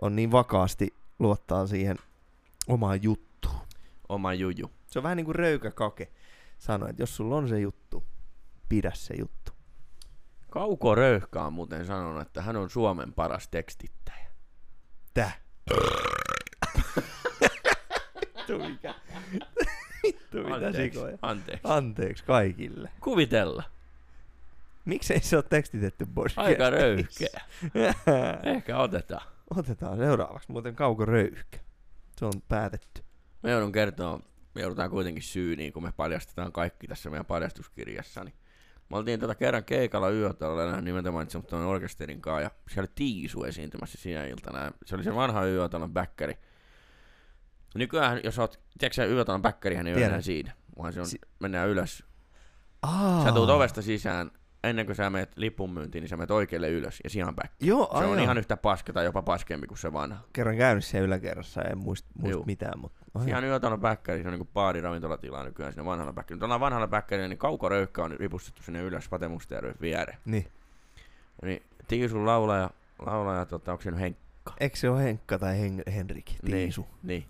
on 0.00 0.16
niin 0.16 0.32
vakaasti 0.32 0.94
luottaa 1.18 1.66
siihen 1.66 1.96
omaan 2.68 3.02
juttuun. 3.02 3.60
Oma 4.08 4.34
juju. 4.34 4.70
Se 4.86 4.98
on 4.98 5.02
vähän 5.02 5.16
niin 5.16 5.24
kuin 5.24 5.34
röykäkake. 5.34 6.12
Sanoi, 6.58 6.90
että 6.90 7.02
jos 7.02 7.16
sulla 7.16 7.36
on 7.36 7.48
se 7.48 7.60
juttu, 7.60 8.04
pidä 8.68 8.92
se 8.94 9.14
juttu. 9.18 9.52
Kauko 10.50 10.94
Röyhkä 10.94 11.42
on 11.42 11.52
muuten 11.52 11.86
sanonut, 11.86 12.22
että 12.22 12.42
hän 12.42 12.56
on 12.56 12.70
Suomen 12.70 13.12
paras 13.12 13.48
tekstittäjä. 13.48 14.30
Tää. 15.14 15.32
Vittu 18.20 18.58
mikä. 18.58 18.94
Vittu 20.34 20.54
mitä 20.54 20.66
Anteeksi, 20.66 20.98
sikoja. 20.98 21.18
anteeksi. 21.22 21.62
Anteeksi 21.64 22.24
kaikille. 22.24 22.90
Kuvitella. 23.00 23.62
Miksei 24.84 25.20
se 25.20 25.36
ole 25.36 25.44
tekstitetty 25.50 26.06
podcastissa? 26.14 26.42
Aika 26.42 26.70
röyhkeä. 26.70 27.40
Ehkä 28.56 28.78
otetaan. 28.78 29.26
Otetaan 29.56 29.98
seuraavaksi 29.98 30.52
muuten 30.52 30.74
Kauko 30.76 31.04
Röyhkä. 31.04 31.58
Se 32.16 32.24
on 32.24 32.32
päätetty. 32.48 33.02
Me 33.42 33.50
joudun 33.50 33.72
kertoa, 33.72 34.20
me 34.54 34.60
joudutaan 34.60 34.90
kuitenkin 34.90 35.22
syyniin, 35.22 35.72
kun 35.72 35.82
me 35.82 35.92
paljastetaan 35.96 36.52
kaikki 36.52 36.86
tässä 36.86 37.10
meidän 37.10 37.26
paljastuskirjassa. 37.26 38.24
Niin 38.24 38.34
me 38.90 38.96
oltiin 38.96 39.20
tota 39.20 39.34
kerran 39.34 39.64
keikalla 39.64 40.10
yötalolla 40.10 40.80
nimeltä 40.80 41.10
mainitsemattoman 41.10 41.66
orkesterin 41.66 42.20
kanssa, 42.20 42.40
ja 42.42 42.50
siellä 42.68 42.82
oli 42.86 42.92
Tiisu 42.94 43.44
esiintymässä 43.44 43.98
siinä 43.98 44.26
iltana. 44.26 44.72
Se 44.86 44.94
oli 44.94 45.04
se 45.04 45.14
vanha 45.14 45.46
yötalon 45.46 45.92
bäkkäri. 45.92 46.38
Nykyään, 47.74 48.20
jos 48.24 48.38
oot, 48.38 48.60
tiedätkö 48.78 48.94
sä 48.94 49.04
yötalon 49.04 49.42
bäkkärihän 49.42 49.86
ei 49.86 49.92
ole 49.92 49.96
Tiedän. 49.98 50.10
enää 50.12 50.20
siinä, 50.22 50.52
vaan 50.78 50.92
se 50.92 51.00
on, 51.00 51.06
Si- 51.06 51.20
mennään 51.40 51.68
ylös. 51.68 52.04
Aa. 52.82 53.24
Sä 53.24 53.32
tuut 53.32 53.50
ovesta 53.50 53.82
sisään, 53.82 54.30
ennen 54.64 54.86
kuin 54.86 54.96
sä 54.96 55.10
meet 55.10 55.32
lipun 55.36 55.70
myyntiin, 55.72 56.02
niin 56.02 56.08
sä 56.08 56.16
meet 56.16 56.30
oikealle 56.30 56.68
ylös, 56.68 57.00
ja 57.04 57.10
siinä 57.10 57.28
on 57.28 57.36
bäkkäri. 57.36 57.68
Joo, 57.68 57.96
Se 57.98 58.04
on 58.04 58.20
ihan 58.20 58.38
yhtä 58.38 58.56
paska 58.56 58.92
tai 58.92 59.04
jopa 59.04 59.22
paskempi 59.22 59.66
kuin 59.66 59.78
se 59.78 59.92
vanha. 59.92 60.20
Kerran 60.32 60.56
käynyt 60.56 60.84
siellä 60.84 61.06
yläkerrassa, 61.06 61.62
en 61.62 61.78
muista, 61.78 62.08
Juu. 62.24 62.44
mitään, 62.44 62.78
mutta... 62.78 63.00
ai 63.14 63.28
Ihan 63.28 63.44
yötalon 63.44 63.80
bäkkäri, 63.80 64.22
se 64.22 64.28
on 64.28 64.32
niinku 64.32 64.48
baari 64.54 64.80
ravintolatila 64.80 65.44
nykyään 65.44 65.72
siinä 65.72 65.84
vanhalla 65.84 66.12
bäkkärillä. 66.12 66.40
Tuolla 66.40 66.60
vanhalla 66.60 66.86
bäkkärillä, 66.88 67.28
niin 67.28 67.38
Kauko 67.38 67.68
Röyhkä 67.68 68.04
on 68.04 68.10
ripustettu 68.10 68.62
sinne 68.62 68.82
ylös 68.82 69.08
Pate 69.08 69.28
Mustajärven 69.28 69.74
viereen. 69.80 70.18
Niin. 70.24 70.46
Niin 71.42 71.62
Tiisun 71.88 72.26
laulaja, 72.26 72.70
laulaja 73.06 73.44
tota, 73.46 73.72
onko 73.72 73.82
se 73.82 73.90
nyt 73.90 74.00
Henk? 74.00 74.16
Eikö 74.60 74.76
se 74.76 74.90
ole 74.90 75.02
Henkka 75.04 75.38
tai 75.38 75.54
Hen- 75.54 75.92
Henrik? 75.92 76.30
Tiisu. 76.44 76.80
Niin, 76.82 76.94
niin. 77.02 77.24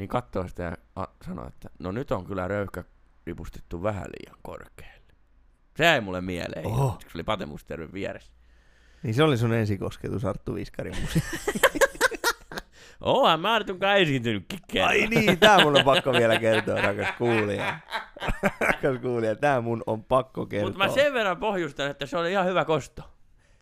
Niin 0.00 0.08
katsoo 0.08 0.48
sitä 0.48 0.62
ja 0.62 1.08
sanoo, 1.26 1.46
että 1.48 1.70
no 1.78 1.92
nyt 1.92 2.10
on 2.10 2.24
kyllä 2.24 2.48
Röyhkä 2.48 2.84
ripustettu 3.26 3.82
vähän 3.82 4.04
liian 4.04 4.38
korkealle. 4.42 5.14
Se 5.76 5.84
jäi 5.84 6.00
mulle 6.00 6.20
mieleen, 6.20 6.66
Oho. 6.66 6.84
oh. 6.84 6.98
se 7.00 7.08
oli 7.14 7.22
Pate 7.22 7.46
Mustajärven 7.46 7.92
vieressä. 7.92 8.32
Niin 9.02 9.14
se 9.14 9.22
oli 9.22 9.36
sun 9.36 9.52
ensikosketus 9.52 10.24
Arttu 10.24 10.54
Viskarin 10.54 11.00
musiikki. 11.00 11.38
Oonhan 13.00 13.40
mä 13.40 13.54
Artunkaan 13.54 13.96
esiintynytkin 13.96 14.58
kerran. 14.72 14.90
Ai 14.90 15.06
niin, 15.06 15.38
tää 15.38 15.64
mun 15.64 15.76
on 15.78 15.84
pakko 15.84 16.12
vielä 16.12 16.38
kertoa, 16.38 16.80
rakas 16.80 17.14
kuulija. 17.18 17.78
rakas 18.60 19.00
kuulija, 19.02 19.36
tää 19.36 19.60
mun 19.60 19.82
on 19.86 20.04
pakko 20.04 20.46
kertoa. 20.46 20.68
Mutta 20.68 20.84
mä 20.84 20.94
sen 20.94 21.12
verran 21.12 21.36
pohjustan, 21.36 21.90
että 21.90 22.06
se 22.06 22.16
oli 22.16 22.30
ihan 22.30 22.46
hyvä 22.46 22.64
kosto. 22.64 23.02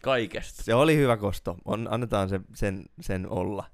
Kaikesta. 0.02 0.62
Se 0.62 0.74
oli 0.74 0.96
hyvä 0.96 1.16
kosto. 1.16 1.56
On, 1.64 1.88
annetaan 1.90 2.28
se, 2.28 2.40
sen, 2.54 2.84
sen 3.00 3.28
olla. 3.28 3.64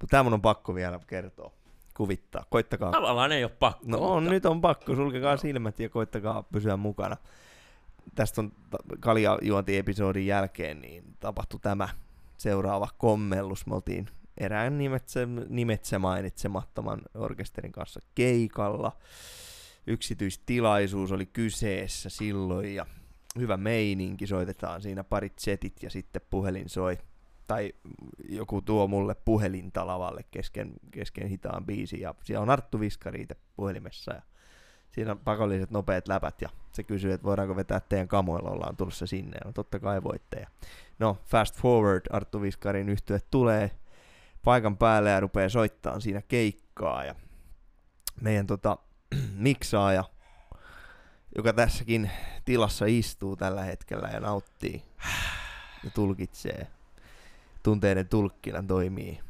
Mutta 0.00 0.10
tää 0.10 0.22
mun 0.22 0.34
on 0.34 0.42
pakko 0.42 0.74
vielä 0.74 1.00
kertoa. 1.06 1.57
Kuvittaa. 1.98 2.44
Koittakaa. 2.50 2.90
Tavallaan 2.90 3.32
ei 3.32 3.44
ole 3.44 3.52
pakko. 3.58 3.84
No 3.86 3.98
on, 3.98 4.22
mutta- 4.22 4.34
nyt 4.34 4.46
on 4.46 4.60
pakko. 4.60 4.94
Sulkekaa 4.94 5.30
Joo. 5.32 5.36
silmät 5.36 5.80
ja 5.80 5.88
koittakaa 5.88 6.42
pysyä 6.42 6.76
mukana. 6.76 7.16
Tästä 8.14 8.40
on 8.40 8.52
kaljajuonti-episodin 9.00 10.26
jälkeen 10.26 10.80
niin 10.80 11.04
tapahtui 11.20 11.60
tämä 11.60 11.88
seuraava 12.36 12.88
kommellus. 12.98 13.66
Me 13.66 13.74
oltiin 13.74 14.06
erään 14.36 14.78
nimetse, 14.78 15.28
nimetse 15.48 15.98
mainitsemattoman 15.98 17.00
orkesterin 17.14 17.72
kanssa 17.72 18.00
keikalla. 18.14 18.92
Yksityistilaisuus 19.86 21.12
oli 21.12 21.26
kyseessä 21.26 22.08
silloin 22.10 22.74
ja 22.74 22.86
hyvä 23.38 23.56
meininki. 23.56 24.26
Soitetaan 24.26 24.82
siinä 24.82 25.04
parit 25.04 25.38
setit 25.38 25.82
ja 25.82 25.90
sitten 25.90 26.22
puhelin 26.30 26.68
soi. 26.68 26.98
Tai 27.48 27.72
joku 28.28 28.62
tuo 28.62 28.86
mulle 28.88 29.14
puhelinta 29.14 29.86
lavalle 29.86 30.22
kesken, 30.30 30.72
kesken 30.90 31.28
hitaan 31.28 31.66
biisin 31.66 32.00
ja 32.00 32.14
siellä 32.22 32.42
on 32.42 32.50
Arttu 32.50 32.80
Viskari 32.80 33.22
itse 33.22 33.36
puhelimessa 33.56 34.14
ja 34.14 34.22
siinä 34.90 35.12
on 35.12 35.18
pakolliset 35.18 35.70
nopeat 35.70 36.08
läpät 36.08 36.42
ja 36.42 36.48
se 36.72 36.82
kysyy, 36.82 37.12
että 37.12 37.24
voidaanko 37.24 37.56
vetää 37.56 37.80
teidän 37.80 38.08
kamoilla, 38.08 38.50
ollaan 38.50 38.76
tulossa 38.76 39.06
sinne. 39.06 39.38
No 39.44 39.52
totta 39.52 39.78
kai 39.78 40.02
voitte. 40.02 40.40
Ja 40.40 40.48
no 40.98 41.18
fast 41.24 41.56
forward, 41.56 42.02
Arttu 42.10 42.42
Viskarin 42.42 42.88
yhtye 42.88 43.20
tulee 43.30 43.70
paikan 44.44 44.76
päälle 44.76 45.10
ja 45.10 45.20
rupeaa 45.20 45.48
soittaa 45.48 46.00
siinä 46.00 46.22
keikkaa 46.22 47.04
ja 47.04 47.14
meidän 48.20 48.46
tota, 48.46 48.78
miksaaja, 49.32 50.04
joka 51.36 51.52
tässäkin 51.52 52.10
tilassa 52.44 52.84
istuu 52.88 53.36
tällä 53.36 53.62
hetkellä 53.62 54.08
ja 54.08 54.20
nauttii 54.20 54.82
ja 55.84 55.90
tulkitsee, 55.90 56.66
tunteiden 57.62 58.08
tulkkina 58.08 58.62
toimii, 58.62 59.20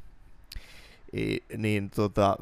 I, 1.16 1.38
niin 1.56 1.90
tota, 1.90 2.36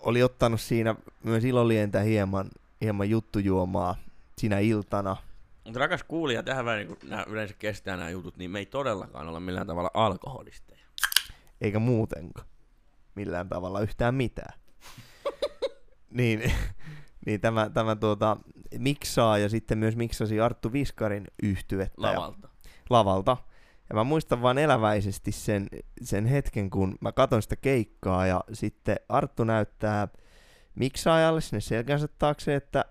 oli 0.00 0.22
ottanut 0.22 0.60
siinä 0.60 0.94
myös 1.24 1.44
ilolientä 1.44 2.00
hieman, 2.00 2.50
hieman 2.80 3.10
juttujuomaa 3.10 3.96
sinä 4.38 4.58
iltana. 4.58 5.16
Mutta 5.64 5.80
rakas 5.80 6.04
kuulija, 6.04 6.42
tähän 6.42 6.64
väliin, 6.64 6.88
kun 6.88 6.96
nämä 7.04 7.24
yleensä 7.28 7.54
kestää 7.58 7.96
nämä 7.96 8.10
jutut, 8.10 8.36
niin 8.36 8.50
me 8.50 8.58
ei 8.58 8.66
todellakaan 8.66 9.28
olla 9.28 9.40
millään 9.40 9.66
tavalla 9.66 9.90
alkoholisteja. 9.94 10.80
eikä 11.60 11.78
muutenkaan 11.78 12.46
millään 13.14 13.48
tavalla 13.48 13.80
yhtään 13.80 14.14
mitään. 14.14 14.58
niin, 16.10 16.52
niin 17.26 17.40
tämä, 17.40 17.70
tämä 17.70 17.96
tuota, 17.96 18.36
miksaa 18.78 19.38
ja 19.38 19.48
sitten 19.48 19.78
myös 19.78 19.96
miksasi 19.96 20.40
Arttu 20.40 20.72
Viskarin 20.72 21.26
yhtyettä 21.42 22.06
ja- 22.06 22.12
Lavalta. 22.90 23.36
Ja 23.92 23.96
mä 23.96 24.04
muistan 24.04 24.42
vaan 24.42 24.58
eläväisesti 24.58 25.32
sen, 25.32 25.68
sen 26.02 26.26
hetken, 26.26 26.70
kun 26.70 26.98
mä 27.00 27.12
katon 27.12 27.42
sitä 27.42 27.56
keikkaa 27.56 28.26
ja 28.26 28.44
sitten 28.52 28.96
Arttu 29.08 29.44
näyttää 29.44 30.08
miksaajalle 30.74 31.40
sinne 31.40 31.60
selkänsä 31.60 32.08
taakse, 32.18 32.54
että, 32.54 32.84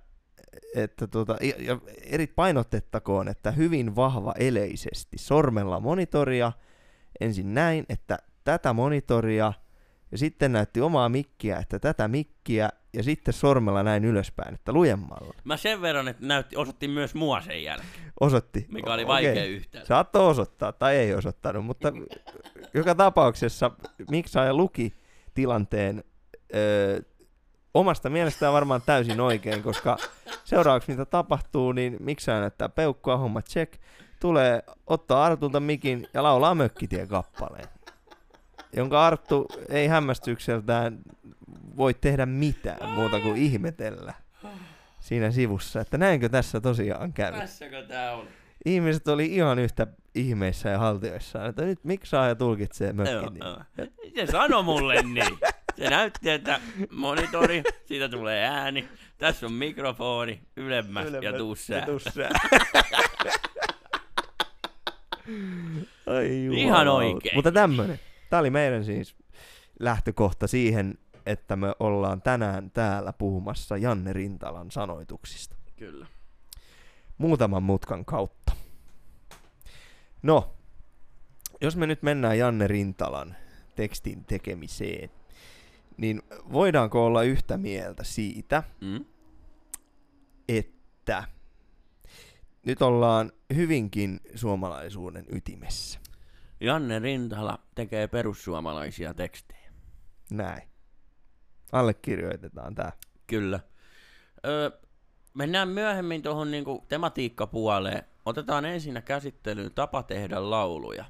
että 0.75 1.07
tota, 1.07 1.37
ja, 1.41 1.53
ja 1.57 1.79
eri 2.03 2.27
painotettakoon, 2.27 3.27
että 3.27 3.51
hyvin 3.51 3.95
vahva 3.95 4.33
eleisesti 4.39 5.17
sormella 5.17 5.79
monitoria, 5.79 6.51
ensin 7.21 7.53
näin, 7.53 7.85
että 7.89 8.17
tätä 8.43 8.73
monitoria, 8.73 9.53
ja 10.11 10.17
sitten 10.17 10.51
näytti 10.51 10.81
omaa 10.81 11.09
mikkiä, 11.09 11.57
että 11.57 11.79
tätä 11.79 12.07
mikkiä, 12.07 12.69
ja 12.93 13.03
sitten 13.03 13.33
sormella 13.33 13.83
näin 13.83 14.05
ylöspäin, 14.05 14.53
että 14.53 14.71
lujemmalla. 14.71 15.33
Mä 15.43 15.57
sen 15.57 15.81
verran, 15.81 16.07
että 16.07 16.25
näytti, 16.25 16.55
osoitti 16.55 16.87
myös 16.87 17.15
mua 17.15 17.41
sen 17.41 17.63
jälkeen, 17.63 17.89
Osoitti. 18.19 18.65
mikä 18.71 18.93
oli 18.93 19.07
vaikea 19.07 19.31
okei. 19.31 19.53
yhtälö. 19.55 19.85
Saattoi 19.85 20.27
osoittaa 20.27 20.71
tai 20.71 20.95
ei 20.95 21.13
osoittanut, 21.13 21.65
mutta 21.65 21.93
joka 22.73 22.95
tapauksessa 22.95 23.71
miksaaja 24.11 24.53
luki 24.53 24.93
tilanteen 25.33 26.03
ö, 26.55 27.01
omasta 27.73 28.09
mielestään 28.09 28.53
varmaan 28.53 28.81
täysin 28.85 29.21
oikein, 29.21 29.63
koska 29.63 29.97
seuraavaksi 30.43 30.91
mitä 30.91 31.05
tapahtuu, 31.05 31.71
niin 31.71 31.97
miksaaja 31.99 32.39
näyttää 32.39 32.69
peukkua, 32.69 33.17
homma 33.17 33.41
check, 33.41 33.73
tulee 34.19 34.63
ottaa 34.87 35.25
Artulta 35.25 35.59
mikin 35.59 36.07
ja 36.13 36.23
laulaa 36.23 36.55
mökkitie 36.55 37.07
kappaleen, 37.07 37.67
jonka 38.75 39.05
Arttu 39.07 39.47
ei 39.69 39.87
hämmästykseltään 39.87 40.99
voi 41.77 41.93
tehdä 41.93 42.25
mitään 42.25 42.89
muuta 42.89 43.19
kuin 43.19 43.37
ihmetellä 43.37 44.13
siinä 44.99 45.31
sivussa, 45.31 45.81
että 45.81 45.97
näinkö 45.97 46.29
tässä 46.29 46.61
tosiaan 46.61 47.13
kävi 47.13 47.37
Tässäkö 47.37 47.85
tää 47.87 48.15
oli? 48.15 48.27
ihmiset 48.65 49.07
oli 49.07 49.25
ihan 49.25 49.59
yhtä, 49.59 49.87
ihmeissä 50.15 50.69
ja 50.69 50.77
haltioissaan, 50.77 51.49
että 51.49 51.65
nyt 51.65 51.83
miksi 51.83 52.09
saa 52.09 52.27
ja 52.27 52.35
tulkitsee 52.35 52.93
mökkin. 52.93 53.37
joo. 53.39 53.57
Se 54.15 54.31
sanoi 54.31 54.63
mulle 54.63 55.01
niin. 55.01 55.37
Se 55.77 55.89
näytti, 55.89 56.29
että 56.29 56.59
monitori, 56.91 57.63
siitä 57.85 58.09
tulee 58.09 58.43
ääni, 58.43 58.87
tässä 59.17 59.45
on 59.45 59.53
mikrofoni, 59.53 60.41
ylemmäs, 60.57 61.07
ja 61.21 61.33
tussää. 61.33 61.85
tussää. 61.85 62.29
Ai 66.07 66.45
Ihan 66.51 66.87
oikein. 66.87 67.35
Mutta 67.35 67.51
tämmönen. 67.51 67.99
Tää 68.31 68.39
oli 68.39 68.49
meidän 68.49 68.85
siis 68.85 69.15
lähtökohta 69.79 70.47
siihen, 70.47 70.97
että 71.25 71.55
me 71.55 71.73
ollaan 71.79 72.21
tänään 72.21 72.71
täällä 72.71 73.13
puhumassa 73.13 73.77
Janne 73.77 74.13
Rintalan 74.13 74.71
sanoituksista. 74.71 75.55
Kyllä. 75.77 76.07
Muutaman 77.17 77.63
mutkan 77.63 78.05
kautta. 78.05 78.53
No, 80.23 80.53
jos 81.61 81.75
me 81.75 81.87
nyt 81.87 82.03
mennään 82.03 82.37
Janne 82.37 82.67
Rintalan 82.67 83.35
tekstin 83.75 84.25
tekemiseen, 84.25 85.09
niin 85.97 86.21
voidaanko 86.51 87.05
olla 87.05 87.23
yhtä 87.23 87.57
mieltä 87.57 88.03
siitä, 88.03 88.63
Mm? 88.81 89.05
että 90.49 91.23
nyt 92.65 92.81
ollaan 92.81 93.31
hyvinkin 93.55 94.19
suomalaisuuden 94.35 95.25
ytimessä. 95.29 95.99
Janne 96.61 96.99
Rintala 96.99 97.59
tekee 97.75 98.07
perussuomalaisia 98.07 99.13
tekstejä. 99.13 99.71
Näin. 100.31 100.69
Allekirjoitetaan 101.71 102.75
tää. 102.75 102.91
Kyllä. 103.27 103.59
Öö, 104.45 104.71
mennään 105.33 105.69
myöhemmin 105.69 106.21
tuohon 106.21 106.51
niinku 106.51 106.85
tematiikkapuoleen. 106.87 108.03
Otetaan 108.25 108.65
ensin 108.65 109.01
käsittelyyn 109.05 109.73
tapa 109.73 110.03
tehdä 110.03 110.49
lauluja. 110.49 111.05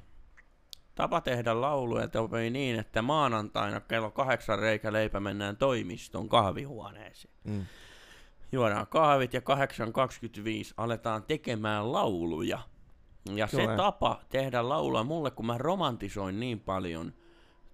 Tapa 0.94 1.20
tehdä 1.20 1.60
lauluja 1.60 2.08
toimii 2.08 2.50
niin, 2.50 2.78
että 2.78 3.02
maanantaina 3.02 3.80
kello 3.80 4.10
kahdeksan 4.10 4.58
reikäleipä 4.58 5.20
mennään 5.20 5.56
toimiston 5.56 6.28
kahvihuoneeseen. 6.28 7.34
Mm. 7.44 7.66
Juodaan 8.52 8.86
kahvit 8.86 9.34
ja 9.34 9.40
8.25 9.40 9.46
aletaan 10.76 11.22
tekemään 11.22 11.92
lauluja. 11.92 12.58
Ja 13.34 13.46
se 13.46 13.56
Kyllä. 13.56 13.76
tapa 13.76 14.20
tehdä 14.28 14.68
laulua 14.68 15.04
mulle, 15.04 15.30
kun 15.30 15.46
mä 15.46 15.58
romantisoin 15.58 16.40
niin 16.40 16.60
paljon 16.60 17.12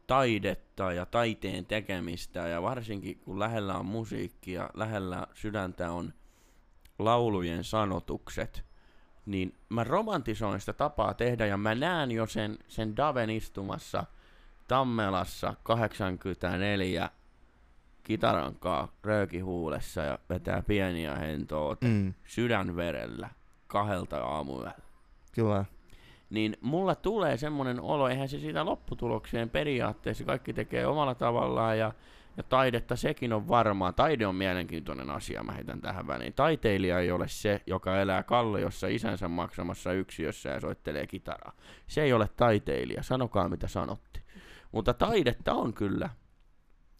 taidetta 0.06 0.92
ja 0.92 1.06
taiteen 1.06 1.66
tekemistä, 1.66 2.40
ja 2.48 2.62
varsinkin 2.62 3.18
kun 3.18 3.38
lähellä 3.40 3.74
on 3.78 3.86
musiikki 3.86 4.52
ja 4.52 4.70
lähellä 4.74 5.26
sydäntä 5.34 5.90
on 5.92 6.12
laulujen 6.98 7.64
sanotukset, 7.64 8.64
niin 9.26 9.54
mä 9.68 9.84
romantisoin 9.84 10.60
sitä 10.60 10.72
tapaa 10.72 11.14
tehdä, 11.14 11.46
ja 11.46 11.56
mä 11.56 11.74
näen 11.74 12.10
jo 12.10 12.26
sen, 12.26 12.58
sen 12.68 12.96
Daven 12.96 13.30
istumassa 13.30 14.04
Tammelassa 14.68 15.54
84 15.62 17.10
kitarankaa 18.02 18.88
röökihuulessa 19.04 20.00
ja 20.02 20.18
vetää 20.28 20.62
pieniä 20.62 21.14
hentoa 21.14 21.76
Mm. 21.80 22.14
sydänverellä 22.24 23.30
kahdelta 23.66 24.24
aamuyöllä. 24.24 24.87
Kyllä. 25.38 25.64
Niin 26.30 26.56
mulla 26.60 26.94
tulee 26.94 27.36
semmonen 27.36 27.80
olo, 27.80 28.08
eihän 28.08 28.28
se 28.28 28.38
siitä 28.38 28.64
lopputulokseen 28.64 29.50
periaatteessa 29.50 30.24
kaikki 30.24 30.52
tekee 30.52 30.86
omalla 30.86 31.14
tavallaan 31.14 31.78
ja, 31.78 31.92
ja 32.36 32.42
taidetta 32.42 32.96
sekin 32.96 33.32
on 33.32 33.48
varmaa. 33.48 33.92
Taide 33.92 34.26
on 34.26 34.34
mielenkiintoinen 34.34 35.10
asia, 35.10 35.42
mä 35.42 35.52
heitän 35.52 35.80
tähän 35.80 36.06
väliin. 36.06 36.32
Taiteilija 36.32 37.00
ei 37.00 37.10
ole 37.10 37.28
se, 37.28 37.62
joka 37.66 38.00
elää 38.00 38.22
Kalliossa 38.22 38.86
isänsä 38.88 39.28
maksamassa 39.28 39.92
yksiössä 39.92 40.48
ja 40.48 40.60
soittelee 40.60 41.06
kitaraa. 41.06 41.52
Se 41.86 42.02
ei 42.02 42.12
ole 42.12 42.28
taiteilija, 42.36 43.02
sanokaa 43.02 43.48
mitä 43.48 43.68
sanotti. 43.68 44.22
Mutta 44.72 44.94
taidetta 44.94 45.54
on 45.54 45.74
kyllä 45.74 46.10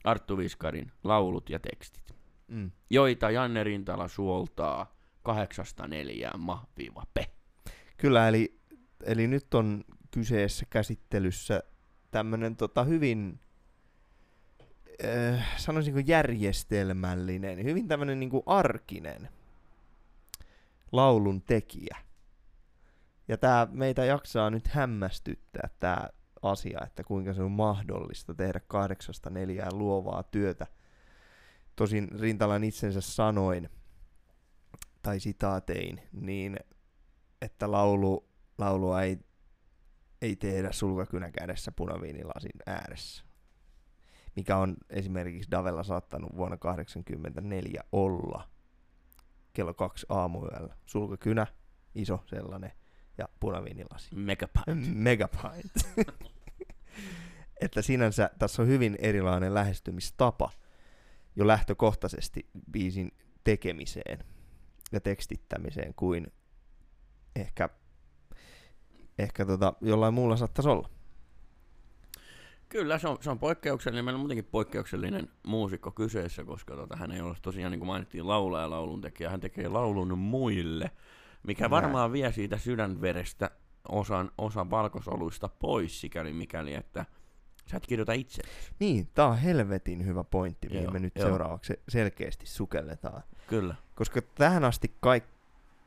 Arttu 0.04 0.38
Viskarin 0.38 0.92
laulut 1.04 1.50
ja 1.50 1.58
tekstit, 1.58 2.14
Mm. 2.48 2.70
joita 2.90 3.30
Janne 3.30 3.64
Rintala 3.64 4.08
suoltaa 4.08 4.92
kahdeksasta 5.22 5.86
neljään 5.86 6.40
ma-pe. 6.40 7.37
Kyllä, 7.98 8.28
eli, 8.28 8.60
eli 9.02 9.26
nyt 9.26 9.54
on 9.54 9.84
kyseessä 10.10 10.66
käsittelyssä 10.70 11.62
tämmönen 12.10 12.56
tota 12.56 12.84
hyvin, 12.84 13.40
äh, 15.04 15.56
sanoisinko 15.56 16.00
järjestelmällinen, 16.06 17.64
hyvin 17.64 17.88
tämmönen 17.88 18.20
niinku 18.20 18.42
arkinen 18.46 19.28
laulun 20.92 21.42
tekijä. 21.42 21.96
Ja 23.28 23.38
tää 23.38 23.68
meitä 23.70 24.04
jaksaa 24.04 24.50
nyt 24.50 24.68
hämmästyttää 24.68 25.68
tää 25.80 26.10
asia, 26.42 26.80
että 26.86 27.04
kuinka 27.04 27.34
se 27.34 27.42
on 27.42 27.50
mahdollista 27.50 28.34
tehdä 28.34 28.60
kahdeksasta 28.60 29.30
neljään 29.30 29.78
luovaa 29.78 30.22
työtä. 30.22 30.66
Tosin 31.76 32.08
Rintalan 32.20 32.64
itsensä 32.64 33.00
sanoin, 33.00 33.70
tai 35.02 35.20
sitaatein, 35.20 36.00
niin 36.12 36.56
että 37.42 37.72
laulu, 37.72 38.28
laulua 38.58 39.02
ei, 39.02 39.18
ei 40.22 40.36
tehdä 40.36 40.72
sulkakynä 40.72 41.30
kädessä 41.30 41.72
punaviinilasin 41.72 42.52
ääressä. 42.66 43.24
Mikä 44.36 44.56
on 44.56 44.76
esimerkiksi 44.90 45.50
Davella 45.50 45.82
saattanut 45.82 46.36
vuonna 46.36 46.56
1984 46.56 47.82
olla 47.92 48.48
kello 49.52 49.74
kaksi 49.74 50.06
aamuyöllä. 50.08 50.76
Sulkakynä, 50.86 51.46
iso 51.94 52.22
sellainen, 52.26 52.72
ja 53.18 53.28
punaviinilasi. 53.40 54.14
Megapint. 54.14 54.94
Megapint. 54.94 55.72
että 57.62 57.82
sinänsä 57.82 58.30
tässä 58.38 58.62
on 58.62 58.68
hyvin 58.68 58.96
erilainen 59.00 59.54
lähestymistapa 59.54 60.50
jo 61.36 61.46
lähtökohtaisesti 61.46 62.50
biisin 62.70 63.12
tekemiseen 63.44 64.24
ja 64.92 65.00
tekstittämiseen 65.00 65.94
kuin 65.94 66.32
ehkä, 67.40 67.68
ehkä 69.18 69.46
tota, 69.46 69.72
jollain 69.80 70.14
muulla 70.14 70.36
saattaisi 70.36 70.68
olla. 70.68 70.88
Kyllä, 72.68 72.98
se 72.98 73.08
on, 73.08 73.16
se 73.20 73.30
on 73.30 73.38
poikkeuksellinen. 73.38 74.04
Meillä 74.04 74.16
on 74.16 74.20
muutenkin 74.20 74.44
poikkeuksellinen 74.44 75.28
muusikko 75.46 75.90
kyseessä, 75.90 76.44
koska 76.44 76.76
tota, 76.76 76.96
hän 76.96 77.12
ei 77.12 77.20
ole 77.20 77.36
tosiaan, 77.42 77.70
niin 77.70 77.80
kuin 77.80 77.86
mainittiin, 77.86 78.28
laulaja 78.28 78.62
ja 78.62 78.70
lauluntekijä. 78.70 79.30
Hän 79.30 79.40
tekee 79.40 79.68
laulun 79.68 80.18
muille, 80.18 80.90
mikä 81.42 81.62
Näin. 81.62 81.70
varmaan 81.70 82.12
vie 82.12 82.32
siitä 82.32 82.58
sydänverestä 82.58 83.50
osan, 83.88 84.30
osan 84.38 84.70
valkosoluista 84.70 85.48
pois, 85.48 86.00
sikäli 86.00 86.32
mikäli, 86.32 86.74
että 86.74 87.06
sä 87.70 87.76
et 87.76 87.86
kirjoita 87.86 88.12
itse. 88.12 88.42
Niin, 88.78 89.08
tää 89.14 89.26
on 89.26 89.38
helvetin 89.38 90.06
hyvä 90.06 90.24
pointti, 90.24 90.68
mihin 90.68 90.82
Joo, 90.82 90.92
me 90.92 90.98
nyt 90.98 91.16
joo. 91.16 91.28
seuraavaksi 91.28 91.80
selkeästi 91.88 92.46
sukelletaan. 92.46 93.22
Kyllä, 93.46 93.74
Koska 93.94 94.22
tähän 94.22 94.64
asti 94.64 94.96
kaikki 95.00 95.37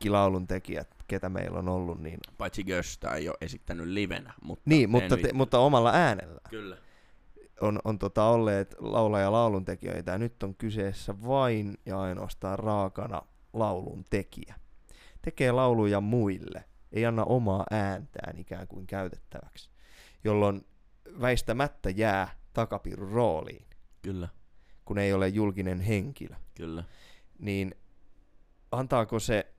laulun 0.08 0.46
tekijät, 0.46 0.94
ketä 1.08 1.28
meillä 1.28 1.58
on 1.58 1.68
ollut, 1.68 2.00
niin, 2.00 2.18
paitsi 2.38 2.64
Gösta 2.64 3.14
ei 3.14 3.28
ole 3.28 3.36
esittänyt 3.40 3.86
livenä. 3.86 4.34
Mutta 4.42 4.62
niin 4.66 4.90
mutta, 4.90 5.16
te, 5.16 5.32
mutta 5.32 5.58
omalla 5.58 5.90
äänellä 5.92 6.40
Kyllä. 6.50 6.76
on, 7.60 7.78
on 7.84 7.98
tota 7.98 8.24
olleet 8.24 8.74
laulaja 8.78 9.32
laulun 9.32 9.64
tekijöitä 9.64 10.12
ja 10.12 10.18
nyt 10.18 10.42
on 10.42 10.54
kyseessä 10.54 11.22
vain 11.26 11.74
ja 11.86 12.00
ainoastaan 12.00 12.58
raakana 12.58 13.22
laulun 13.52 14.04
tekijä. 14.10 14.54
Tekee 15.22 15.52
lauluja 15.52 16.00
muille, 16.00 16.64
ei 16.92 17.06
anna 17.06 17.24
omaa 17.24 17.64
ääntään 17.70 18.38
ikään 18.38 18.68
kuin 18.68 18.86
käytettäväksi, 18.86 19.70
jolloin 20.24 20.66
väistämättä 21.20 21.90
jää 21.90 22.28
takapirun 22.52 23.12
rooliin, 23.12 23.66
Kyllä, 24.02 24.28
kun 24.84 24.98
ei 24.98 25.12
ole 25.12 25.28
julkinen 25.28 25.80
henkilö. 25.80 26.34
kyllä. 26.54 26.84
Niin 27.38 27.74
antaako 28.72 29.18
se, 29.18 29.51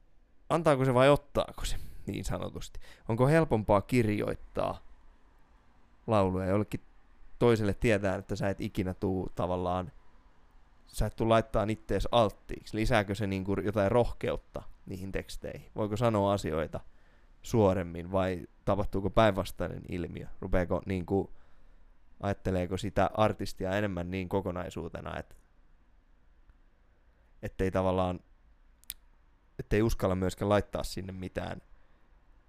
antaako 0.54 0.86
se 0.86 0.94
vai 0.94 1.10
ottaako 1.10 1.66
se, 1.66 1.76
niin 2.08 2.26
sanotusti? 2.26 2.80
Onko 3.10 3.28
helpompaa 3.28 3.82
kirjoittaa 3.82 4.80
lauluja 6.08 6.46
jollekin 6.46 6.82
toiselle 7.40 7.74
tietää, 7.74 8.16
että 8.16 8.36
sä 8.36 8.50
et 8.50 8.62
ikinä 8.62 8.94
tuu 8.94 9.32
tavallaan, 9.36 9.92
sä 10.88 11.06
et 11.06 11.16
tuu 11.16 11.30
laittaa 11.30 11.66
ittees 11.70 12.08
alttiiksi. 12.12 12.78
Lisääkö 12.78 13.16
se 13.16 13.28
niinku 13.28 13.60
jotain 13.60 13.92
rohkeutta 13.92 14.64
niihin 14.86 15.12
teksteihin? 15.12 15.72
Voiko 15.76 15.98
sanoa 15.98 16.34
asioita 16.34 16.80
suoremmin 17.42 18.12
vai 18.12 18.48
tapahtuuko 18.66 19.10
päinvastainen 19.10 19.82
ilmiö? 19.90 20.28
Rupeeko 20.42 20.82
niinku, 20.86 21.34
ajatteleeko 22.20 22.78
sitä 22.78 23.10
artistia 23.14 23.78
enemmän 23.78 24.12
niin 24.12 24.30
kokonaisuutena, 24.30 25.20
että 25.20 25.36
ettei 27.42 27.72
tavallaan, 27.72 28.20
ettei 29.60 29.82
uskalla 29.82 30.16
myöskään 30.16 30.50
laittaa 30.50 30.84
sinne 30.84 31.12
mitään 31.12 31.62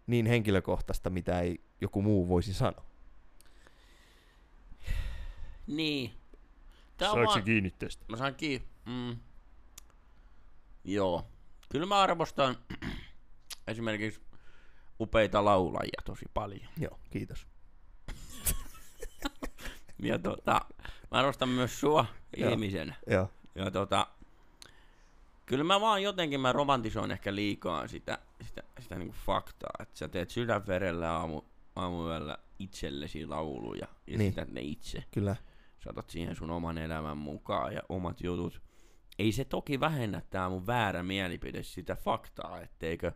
niin 0.07 0.27
henkilökohtaista, 0.27 1.11
mitä 1.11 1.41
ei 1.41 1.61
joku 1.81 2.03
muu 2.03 2.29
voisi 2.29 2.55
sanoa. 2.55 2.85
Niin. 5.67 6.13
Tää 6.97 7.11
on 7.11 7.27
vaan... 7.27 7.43
kiinni 7.43 7.71
tästä? 7.71 8.05
Mä 8.09 8.17
saan 8.17 8.35
kiinni. 8.35 8.69
Mm. 8.87 9.17
Joo. 10.85 11.27
Kyllä 11.69 11.87
mä 11.87 12.01
arvostan 12.01 12.57
esimerkiksi 13.69 14.21
upeita 15.01 15.45
laulajia 15.45 16.03
tosi 16.05 16.25
paljon. 16.35 16.69
Joo, 16.81 16.99
kiitos. 17.11 17.47
Ja 20.03 20.19
tota, 20.19 20.61
mä 21.11 21.19
arvostan 21.19 21.49
myös 21.49 21.81
sua 21.81 22.07
Joo. 22.37 22.51
ihmisenä. 22.51 22.95
Joo. 23.07 23.31
Ja 23.55 23.71
tota, 23.71 24.07
kyllä 25.47 25.65
mä 25.65 25.81
vaan 25.81 26.03
jotenkin 26.03 26.41
mä 26.41 26.53
romantisoin 26.53 27.11
ehkä 27.11 27.35
liikaa 27.35 27.89
sitä, 27.89 28.19
sitä, 28.43 28.63
sitä 28.81 28.95
niinku 28.99 29.15
faktaa, 29.27 29.71
että 29.81 29.99
sä 29.99 30.09
teet 30.09 30.31
sydänverellä 30.31 31.13
aamu, 31.13 31.43
aamuyöllä 31.77 32.39
itsellesi 32.59 33.27
lauluja 33.27 33.87
ja 34.07 34.19
Niin. 34.19 34.33
sitä 34.33 34.47
ne 34.51 34.61
itse. 34.61 35.05
Kyllä. 35.11 35.37
Saatat 35.85 36.11
siihen 36.11 36.37
sun 36.37 36.51
oman 36.51 36.79
elämän 36.79 37.19
mukaan 37.19 37.73
ja 37.75 37.81
omat 37.89 38.21
jutut. 38.21 38.61
Ei 39.19 39.33
se 39.33 39.45
toki 39.45 39.81
vähennä 39.81 40.23
tää 40.31 40.49
mun 40.49 40.67
väärä 40.67 41.03
mielipide 41.03 41.63
sitä 41.63 41.97
faktaa, 41.97 42.61
etteikö 42.61 43.13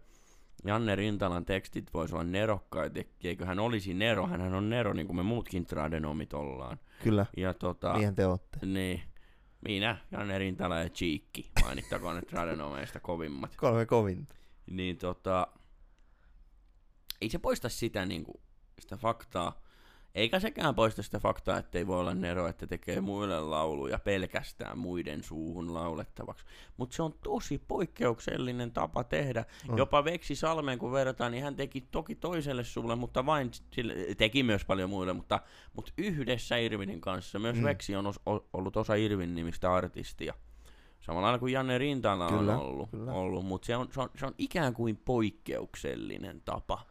Janne 0.65 0.97
Rintalan 0.97 1.45
tekstit 1.45 1.95
voisi 1.95 2.15
olla 2.15 2.25
nerokkaita, 2.25 3.01
etteikö 3.01 3.47
hän 3.47 3.59
olisi 3.59 3.95
Nero, 3.95 4.27
hän 4.27 4.55
on 4.55 4.71
Nero 4.71 4.93
niin 4.93 5.07
kuin 5.07 5.17
me 5.17 5.23
muutkin 5.23 5.67
tradenomit 5.67 6.33
ollaan. 6.33 6.79
Kyllä. 7.03 7.27
Ja 7.37 7.55
tota, 7.55 7.93
Niinhän 7.93 8.15
te 8.15 8.27
ootte. 8.27 8.59
niin, 8.67 9.03
minä, 9.61 9.97
Janne 10.11 10.39
Rintala 10.39 10.79
ja 10.79 10.89
Cheekki, 10.89 11.51
mainittakoon 11.63 12.17
ne 12.17 12.23
tradenomeista 12.23 13.01
kovimmat. 13.01 13.57
Kolme 13.57 13.87
kovinta. 13.87 14.35
Niin 14.67 14.99
tota, 14.99 15.47
ei 17.21 17.31
se 17.31 17.39
poista 17.39 17.69
sitä 17.69 18.07
niinku, 18.07 18.41
sitä 18.81 18.97
faktaa, 18.97 19.63
eikä 20.15 20.41
sekään 20.41 20.75
poista 20.75 21.03
sitä 21.03 21.19
faktaa, 21.19 21.59
ettei 21.59 21.87
voi 21.87 22.01
olla 22.01 22.15
Nero, 22.15 22.49
että 22.49 22.67
tekee 22.67 23.01
muille 23.01 23.41
lauluja 23.41 23.99
pelkästään 23.99 24.79
muiden 24.79 25.25
suuhun 25.25 25.75
laulettavaksi. 25.75 26.45
Mutta 26.77 26.97
se 26.97 27.03
on 27.03 27.15
tosi 27.23 27.63
poikkeuksellinen 27.69 28.73
tapa 28.73 29.05
tehdä. 29.05 29.45
On. 29.69 29.79
Jopa 29.79 30.05
Veksi 30.05 30.35
Salmeen 30.35 30.79
kun 30.79 30.93
verrataan, 30.93 31.33
niin 31.33 31.45
hän 31.45 31.57
teki 31.57 31.81
toki 31.81 32.15
toiselle 32.15 32.65
suulle, 32.65 32.97
mutta 32.97 33.27
vain 33.27 33.51
sille, 33.71 33.95
teki 34.17 34.43
myös 34.43 34.65
paljon 34.65 34.91
muille, 34.91 35.13
mutta, 35.13 35.41
mutta 35.73 35.93
yhdessä 35.99 36.57
Irvinin 36.57 37.01
kanssa. 37.01 37.39
Myös 37.39 37.57
Mm. 37.57 37.61
mm. 37.61 37.67
Veksi 37.67 37.97
on 37.97 38.07
os, 38.07 38.21
o, 38.27 38.49
ollut 38.53 38.77
osa 38.77 38.95
Irvin 38.95 39.35
nimistä 39.35 39.75
artistia. 39.75 40.35
Samalla 41.01 41.23
lailla 41.27 41.39
kuin 41.39 41.53
Janne 41.53 41.79
Rintala 41.79 42.29
Kyllä, 42.29 42.59
on 42.59 42.67
ollut, 42.67 42.91
kyllä. 42.91 43.13
ollut 43.13 43.45
mutta 43.45 43.67
se 43.67 43.77
on, 43.77 43.89
se, 43.93 44.01
on, 44.01 44.11
se 44.17 44.27
on 44.27 44.35
ikään 44.39 44.75
kuin 44.75 44.97
poikkeuksellinen 44.97 46.43
tapa 46.45 46.87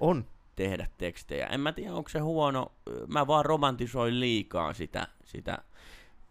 On. 0.00 0.24
Tehdä 0.56 0.86
tekstejä. 0.98 1.46
En 1.46 1.60
mä 1.60 1.72
tiedä, 1.72 1.94
onko 1.94 2.08
se 2.08 2.18
huono. 2.18 2.72
Mä 3.06 3.26
vaan 3.26 3.44
romantisoin 3.44 4.20
liikaa 4.20 4.72
sitä, 4.72 5.08
sitä 5.24 5.58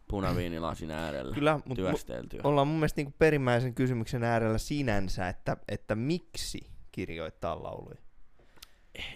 punaviinilasin 0.08 0.92
äärellä 0.92 1.36
Kyllä, 1.36 1.54
mutta 1.66 1.72
mu- 1.72 1.76
työsteltyä. 1.76 2.42
ollaan 2.44 2.68
mun 2.68 2.78
mielestä 2.78 3.00
niinku 3.00 3.16
perimmäisen 3.20 3.74
kysymyksen 3.76 4.24
äärellä 4.24 4.58
sinänsä, 4.58 5.30
että, 5.30 5.58
että 5.68 5.96
miksi 5.96 6.60
kirjoittaa 6.92 7.64
lauluja. 7.64 7.98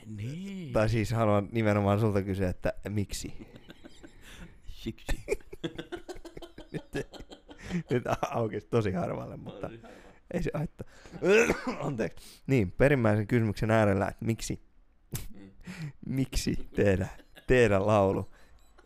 Niin. 0.05 0.73
Tai 0.73 0.89
siis 0.89 1.11
haluan 1.11 1.49
nimenomaan 1.51 1.99
sulta 1.99 2.21
kysyä, 2.21 2.49
että 2.49 2.73
miksi? 2.89 3.47
Siksi. 4.65 5.25
Nyt 7.89 8.03
aukesi 8.31 8.67
tosi 8.67 8.91
harvalle, 8.91 9.37
mutta 9.37 9.69
ei 10.33 10.43
se 10.43 10.51
haittaa. 10.53 10.87
Anteeksi. 11.87 12.41
Niin, 12.47 12.71
perimmäisen 12.71 13.27
kysymyksen 13.27 13.71
äärellä, 13.71 14.07
että 14.07 14.25
miksi? 14.25 14.68
Miksi 16.05 16.69
tehdä, 16.75 17.07
tehdä 17.47 17.85
laulu, 17.85 18.29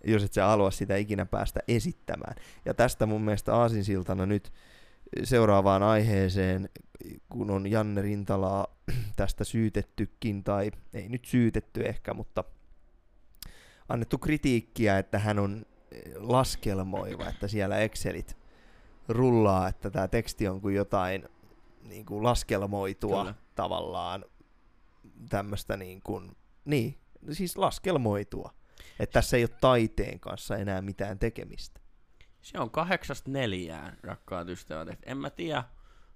jos 0.04 0.24
et 0.24 0.34
sä 0.34 0.46
halua 0.46 0.72
sitä 0.72 0.96
ikinä 0.96 1.26
päästä 1.26 1.60
esittämään. 1.68 2.36
Ja 2.66 2.74
tästä 2.74 3.06
mun 3.06 3.22
mielestä 3.22 3.56
aasinsiltana 3.56 4.26
nyt 4.26 4.52
seuraavaan 5.24 5.84
aiheeseen, 5.84 6.70
kun 7.30 7.52
on 7.52 7.72
Janne 7.72 8.02
Rintalaa 8.02 8.68
tästä 9.16 9.44
syytettykin, 9.44 10.44
tai 10.44 10.72
ei 10.94 11.10
nyt 11.10 11.26
syytetty 11.26 11.82
ehkä, 11.82 12.14
mutta 12.14 12.44
annettu 13.90 14.18
kritiikkiä, 14.18 14.98
että 14.98 15.20
hän 15.20 15.40
on 15.40 15.66
laskelmoiva, 16.16 17.30
että 17.30 17.48
siellä 17.48 17.78
Excelit 17.78 18.38
rullaa, 19.08 19.68
että 19.68 19.90
tämä 19.90 20.08
teksti 20.08 20.48
on 20.48 20.62
kuin 20.62 20.76
jotain 20.76 21.30
niin 21.84 22.06
kuin 22.06 22.24
laskelmoitua 22.24 23.22
Kyllä. 23.22 23.36
tavallaan 23.56 24.26
tämmöistä 25.30 25.78
niin 25.78 26.02
kuin, 26.04 26.36
niin, 26.66 26.98
siis 27.32 27.58
laskelmoitua. 27.58 28.54
Että 29.00 29.14
tässä 29.14 29.38
ei 29.38 29.44
ole 29.44 29.58
taiteen 29.62 30.20
kanssa 30.20 30.58
enää 30.58 30.82
mitään 30.82 31.20
tekemistä. 31.20 31.80
Se 32.42 32.60
on 32.60 32.72
kahdeksasta 32.72 33.32
neljään, 33.32 33.98
rakkaat 34.04 34.50
ystävät. 34.50 34.90
Et 34.90 35.00
en 35.06 35.18
mä 35.18 35.30
tiedä, 35.30 35.64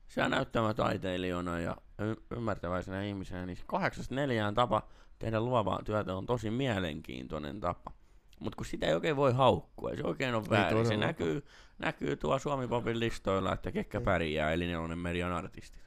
sä 0.08 0.30
näyttämätaiteilijana 0.30 1.60
ja 1.60 1.78
y- 2.00 2.36
ymmärtäväisenä 2.38 3.04
ihmisenä, 3.04 3.46
niin 3.46 3.58
kahdeksasta 3.66 4.16
neljään 4.16 4.56
tapa 4.56 4.88
tehdä 5.20 5.40
luovaa 5.40 5.82
työtä 5.86 6.16
on 6.16 6.26
tosi 6.26 6.52
mielenkiintoinen 6.52 7.60
tapa. 7.60 7.92
Mutta 8.40 8.56
kun 8.56 8.66
sitä 8.66 8.88
ei 8.88 8.94
oikein 8.94 9.16
voi 9.16 9.34
haukkua, 9.34 9.96
se 9.96 10.04
oikein 10.04 10.36
on 10.36 10.50
väärin. 10.50 10.86
Se 10.86 10.98
näkyy, 10.98 11.46
näkyy 11.80 12.16
tuo 12.16 12.40
Suomi 12.40 12.68
Popin 12.68 13.00
listoilla, 13.00 13.54
että 13.54 13.72
ketkä 13.72 14.02
pärjää, 14.02 14.52
eli 14.52 14.68
nelonen 14.68 15.00
median 15.00 15.32
artistit. 15.32 15.82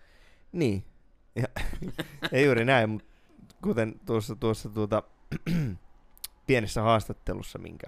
Niin. 0.53 0.85
Ja, 1.37 1.47
ei 2.33 2.45
juuri 2.45 2.65
näin, 2.65 2.91
mutta 2.91 3.10
kuten 3.63 4.01
tuossa, 4.07 4.37
tuossa 4.37 4.69
tuota, 4.69 5.03
pienessä 6.47 6.83
haastattelussa, 6.83 7.59
minkä 7.59 7.87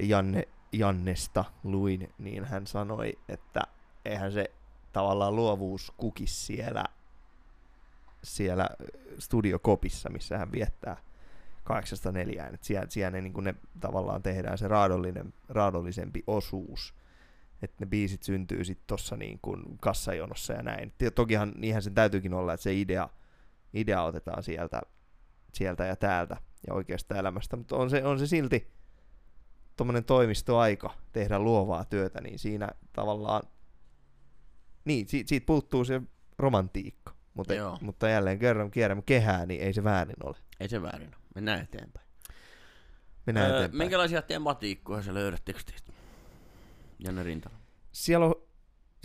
Janne, 0.00 0.48
Jannesta 0.72 1.44
luin, 1.64 2.12
niin 2.18 2.44
hän 2.44 2.66
sanoi, 2.66 3.18
että 3.28 3.60
eihän 4.04 4.32
se 4.32 4.50
tavallaan 4.92 5.36
luovuus 5.36 5.92
kukis 5.96 6.46
siellä, 6.46 6.84
siellä 8.22 8.68
studiokopissa, 9.18 10.10
missä 10.10 10.38
hän 10.38 10.52
viettää 10.52 10.96
kahdeksasta 11.64 12.12
neljään. 12.12 12.54
Et 12.54 12.64
siellä, 12.64 12.86
siellä 12.88 13.10
ne, 13.10 13.20
niin 13.20 13.44
ne 13.44 13.54
tavallaan 13.80 14.22
tehdään 14.22 14.58
se 14.58 14.68
raadollinen, 14.68 15.34
raadollisempi 15.48 16.22
osuus 16.26 16.94
että 17.62 17.76
ne 17.80 17.86
biisit 17.86 18.22
syntyy 18.22 18.64
sitten 18.64 18.86
tossa 18.86 19.16
niin 19.16 19.40
kassajonossa 19.80 20.52
ja 20.52 20.62
näin. 20.62 20.92
Ti- 20.98 21.10
Tokihan 21.10 21.52
niinhän 21.56 21.82
sen 21.82 21.94
täytyykin 21.94 22.34
olla, 22.34 22.52
että 22.52 22.62
se 22.64 22.74
idea, 22.74 23.08
idea 23.74 24.02
otetaan 24.02 24.42
sieltä, 24.42 24.82
sieltä 25.54 25.86
ja 25.86 25.96
täältä 25.96 26.36
ja 26.66 26.74
oikeasta 26.74 27.16
elämästä, 27.18 27.56
mutta 27.56 27.76
on 27.76 27.90
se, 27.90 28.04
on 28.04 28.18
se 28.18 28.26
silti 28.26 28.72
tuommoinen 29.76 30.04
toimistoaika 30.04 30.94
tehdä 31.12 31.38
luovaa 31.38 31.84
työtä, 31.84 32.20
niin 32.20 32.38
siinä 32.38 32.68
tavallaan, 32.92 33.42
niin 34.84 35.08
siitä, 35.08 35.28
siitä 35.28 35.46
puuttuu 35.46 35.84
se 35.84 36.02
romantiikka, 36.38 37.14
mutta, 37.34 37.54
Joo. 37.54 37.78
mutta 37.80 38.08
jälleen 38.08 38.38
kerran 38.38 38.70
kierrämme 38.70 39.02
kehää, 39.06 39.46
niin 39.46 39.60
ei 39.62 39.72
se 39.72 39.84
väärin 39.84 40.16
ole. 40.24 40.36
Ei 40.60 40.68
se 40.68 40.82
väärin 40.82 41.08
ole. 41.08 41.22
Mennään 41.34 41.60
eteenpäin. 41.60 42.06
Mennään 43.26 43.50
Öö, 43.50 43.56
eteenpäin. 43.56 43.78
minkälaisia 43.78 44.22
tematiikkoja 44.22 45.02
sä 45.02 45.14
löydät 45.14 45.44
teksteistä? 45.44 45.92
Janne 46.98 47.22
Rintala. 47.22 47.56
siellä 47.92 48.26
on, 48.26 48.34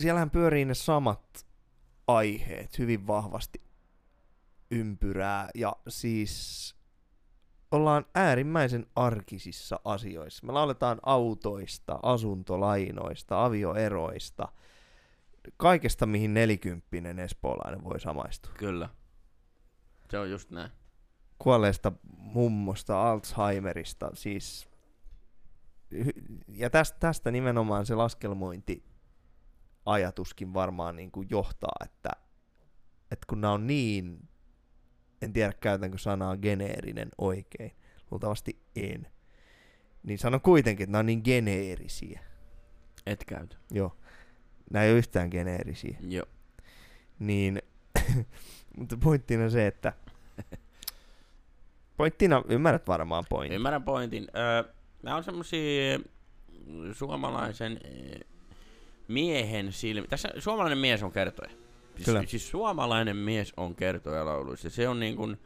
siellähän 0.00 0.30
pyörii 0.30 0.64
ne 0.64 0.74
samat 0.74 1.46
aiheet 2.06 2.78
hyvin 2.78 3.06
vahvasti 3.06 3.62
ympyrää 4.70 5.50
ja 5.54 5.76
siis 5.88 6.74
ollaan 7.70 8.06
äärimmäisen 8.14 8.86
arkisissa 8.96 9.80
asioissa. 9.84 10.46
Me 10.46 10.52
lauletaan 10.52 10.98
autoista, 11.02 11.98
asuntolainoista, 12.02 13.44
avioeroista, 13.44 14.48
kaikesta 15.56 16.06
mihin 16.06 16.34
nelikymppinen 16.34 17.18
espoolainen 17.18 17.84
voi 17.84 18.00
samaistua. 18.00 18.52
Kyllä. 18.58 18.88
Se 20.10 20.18
on 20.18 20.30
just 20.30 20.50
näin. 20.50 20.70
Kuolleesta 21.38 21.92
mummosta, 22.16 23.10
Alzheimerista, 23.10 24.10
siis 24.14 24.68
ja 26.48 26.70
tästä, 26.70 26.98
tästä 26.98 27.30
nimenomaan 27.30 27.86
se 27.86 27.94
laskelmointi 27.94 28.84
ajatuskin 29.86 30.54
varmaan 30.54 30.96
niin 30.96 31.10
kuin 31.10 31.28
johtaa, 31.30 31.76
että, 31.84 32.10
että 33.10 33.26
kun 33.28 33.40
nämä 33.40 33.52
on 33.52 33.66
niin, 33.66 34.27
en 35.22 35.32
tiedä 35.32 35.52
käytänkö 35.60 35.98
sanaa 35.98 36.36
geneerinen 36.36 37.08
oikein, 37.18 37.72
luultavasti 38.10 38.58
en, 38.76 39.06
niin 40.02 40.18
sanon 40.18 40.40
kuitenkin, 40.40 40.84
että 40.84 40.92
nämä 40.92 41.00
on 41.00 41.06
niin 41.06 41.22
geneerisiä. 41.24 42.20
Et 43.06 43.24
käytä. 43.24 43.56
Joo, 43.70 43.96
nämä 44.70 44.84
ei 44.84 44.90
ole 44.90 44.98
yhtään 44.98 45.28
geneerisiä. 45.28 45.96
Joo. 46.08 46.26
Niin, 47.18 47.62
mutta 48.78 48.96
pointtina 48.96 49.50
se, 49.50 49.66
että 49.66 49.92
pointtina, 51.96 52.42
ymmärrät 52.48 52.86
varmaan 52.86 53.24
pointin. 53.28 53.56
Ymmärrän 53.56 53.82
pointin. 53.82 54.28
Öö, 54.36 54.72
nämä 55.02 55.16
on 55.16 55.24
semmosia 55.24 55.98
suomalaisen 56.92 57.80
eh, 57.84 58.20
miehen 59.08 59.72
silmi. 59.72 60.08
Tässä 60.08 60.28
suomalainen 60.38 60.78
mies 60.78 61.02
on 61.02 61.12
kertoja. 61.12 61.50
Kyllä. 62.04 62.20
Siis, 62.20 62.30
siis 62.30 62.50
suomalainen 62.50 63.16
mies 63.16 63.52
on 63.56 63.74
kertoja 63.74 64.24
lauluissa. 64.24 64.70
Se 64.70 64.88
on 64.88 65.00
niin 65.00 65.16
kuin 65.16 65.36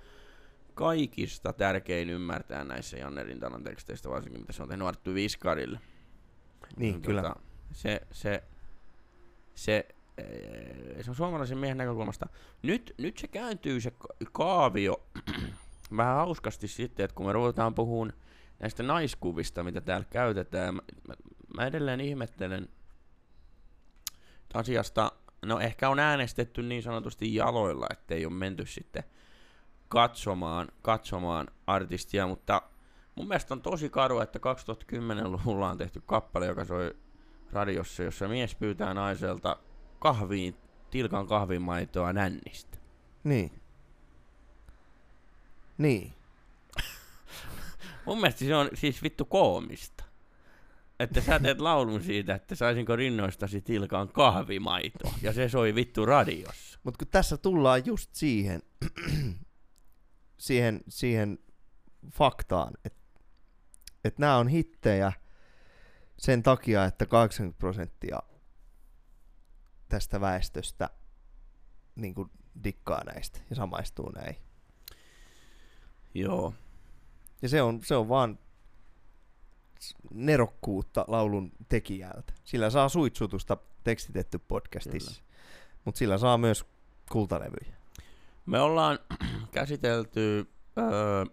kaikista 0.74 1.52
tärkein 1.52 2.10
ymmärtää 2.10 2.64
näissä 2.64 2.96
Janne 2.96 3.22
Rintalan 3.22 3.64
teksteistä, 3.64 4.10
varsinkin 4.10 4.40
mitä 4.40 4.52
se 4.52 4.62
on 4.62 4.68
tehnyt 4.68 4.86
Arttu 4.86 5.14
Viskarille. 5.14 5.80
Niin, 6.76 7.02
kyllä. 7.02 7.22
Tota, 7.22 7.40
se, 7.72 8.00
se, 8.12 8.42
se 9.54 9.86
se 11.02 11.10
on 11.10 11.14
suomalaisen 11.14 11.58
miehen 11.58 11.78
näkökulmasta. 11.78 12.26
Nyt, 12.62 12.94
nyt 12.98 13.18
se 13.18 13.28
kääntyy 13.28 13.80
se 13.80 13.92
kaavio 14.32 15.06
vähän 15.96 16.16
hauskasti 16.16 16.68
sitten, 16.68 17.04
että 17.04 17.14
kun 17.14 17.26
me 17.26 17.32
ruvetaan 17.32 17.74
puhumaan 17.74 18.12
näistä 18.58 18.82
naiskuvista, 18.82 19.62
mitä 19.62 19.80
täällä 19.80 20.06
käytetään, 20.10 20.74
mä, 20.74 20.82
mä, 21.08 21.14
mä 21.56 21.66
edelleen 21.66 22.00
ihmettelen 22.00 22.68
asiasta, 24.54 25.12
no 25.46 25.61
ehkä 25.61 25.88
on 25.88 25.98
äänestetty 25.98 26.62
niin 26.62 26.83
sanotusti 26.83 27.35
jaloilla, 27.35 27.87
ettei 27.90 28.26
ole 28.26 28.35
menty 28.35 28.66
sitten 28.66 29.05
katsomaan, 29.88 30.68
katsomaan 30.83 31.48
artistia, 31.66 32.26
mutta 32.26 32.62
mun 33.14 33.28
mielestä 33.28 33.55
on 33.55 33.62
tosi 33.62 33.90
karu, 33.90 34.20
että 34.20 34.38
2010-luvulla 34.38 35.70
on 35.70 35.78
tehty 35.78 36.02
kappale, 36.07 36.46
joka 36.46 36.64
soi 36.64 36.96
radiossa, 37.52 38.02
jossa 38.02 38.28
mies 38.28 38.55
pyytää 38.55 38.94
naiselta 38.94 39.57
kahviin, 39.98 40.57
tilkan 40.90 41.26
kahvimaitoa 41.26 42.12
nännistä. 42.12 42.78
Niin. 43.24 43.62
Niin. 45.78 46.12
Mun 48.07 48.20
mielestä 48.20 48.44
se 48.44 48.57
on 48.57 48.68
siis 48.74 49.02
vittu 49.02 49.24
koomista. 49.24 50.05
Että 51.02 51.20
sä 51.20 51.40
teet 51.40 51.60
laulun 51.60 52.02
siitä, 52.02 52.34
että 52.34 52.54
saisinko 52.54 52.96
rinnoistasi 52.96 53.60
tilkaan 53.60 54.08
kahvimaitoa. 54.08 55.14
Ja 55.22 55.32
se 55.32 55.48
soi 55.48 55.74
vittu 55.74 56.06
radiossa. 56.06 56.78
Mutta 56.82 56.98
kun 56.98 57.08
tässä 57.10 57.36
tullaan 57.36 57.86
just 57.86 58.14
siihen, 58.14 58.62
siihen, 60.38 60.80
siihen 60.88 61.38
faktaan, 62.12 62.72
että 62.84 63.02
et 64.04 64.18
nämä 64.18 64.36
on 64.36 64.48
hittejä 64.48 65.12
sen 66.18 66.42
takia, 66.42 66.84
että 66.84 67.06
80 67.06 67.58
prosenttia 67.58 68.22
tästä 69.88 70.20
väestöstä 70.20 70.90
niin 71.96 72.14
kuin 72.14 72.30
dikkaa 72.64 73.04
näistä 73.04 73.40
ja 73.50 73.56
samaistuu 73.56 74.10
näin. 74.10 74.36
Joo. 76.14 76.54
Ja 77.42 77.48
se 77.48 77.62
on, 77.62 77.80
se 77.84 77.94
on 77.94 78.08
vaan 78.08 78.38
nerokkuutta 80.14 81.05
laulun 81.09 81.53
tekijältä. 81.68 82.33
Sillä 82.45 82.71
saa 82.71 82.88
suitsutusta 82.88 83.57
tekstitetty 83.85 84.38
podcastissa, 84.38 85.23
mutta 85.85 85.99
sillä 85.99 86.18
saa 86.18 86.38
myös 86.38 86.64
kultalevyjä. 87.11 87.75
Me 88.47 88.61
ollaan 88.61 88.99
käsitelty, 89.55 90.47
öö, 90.79 91.25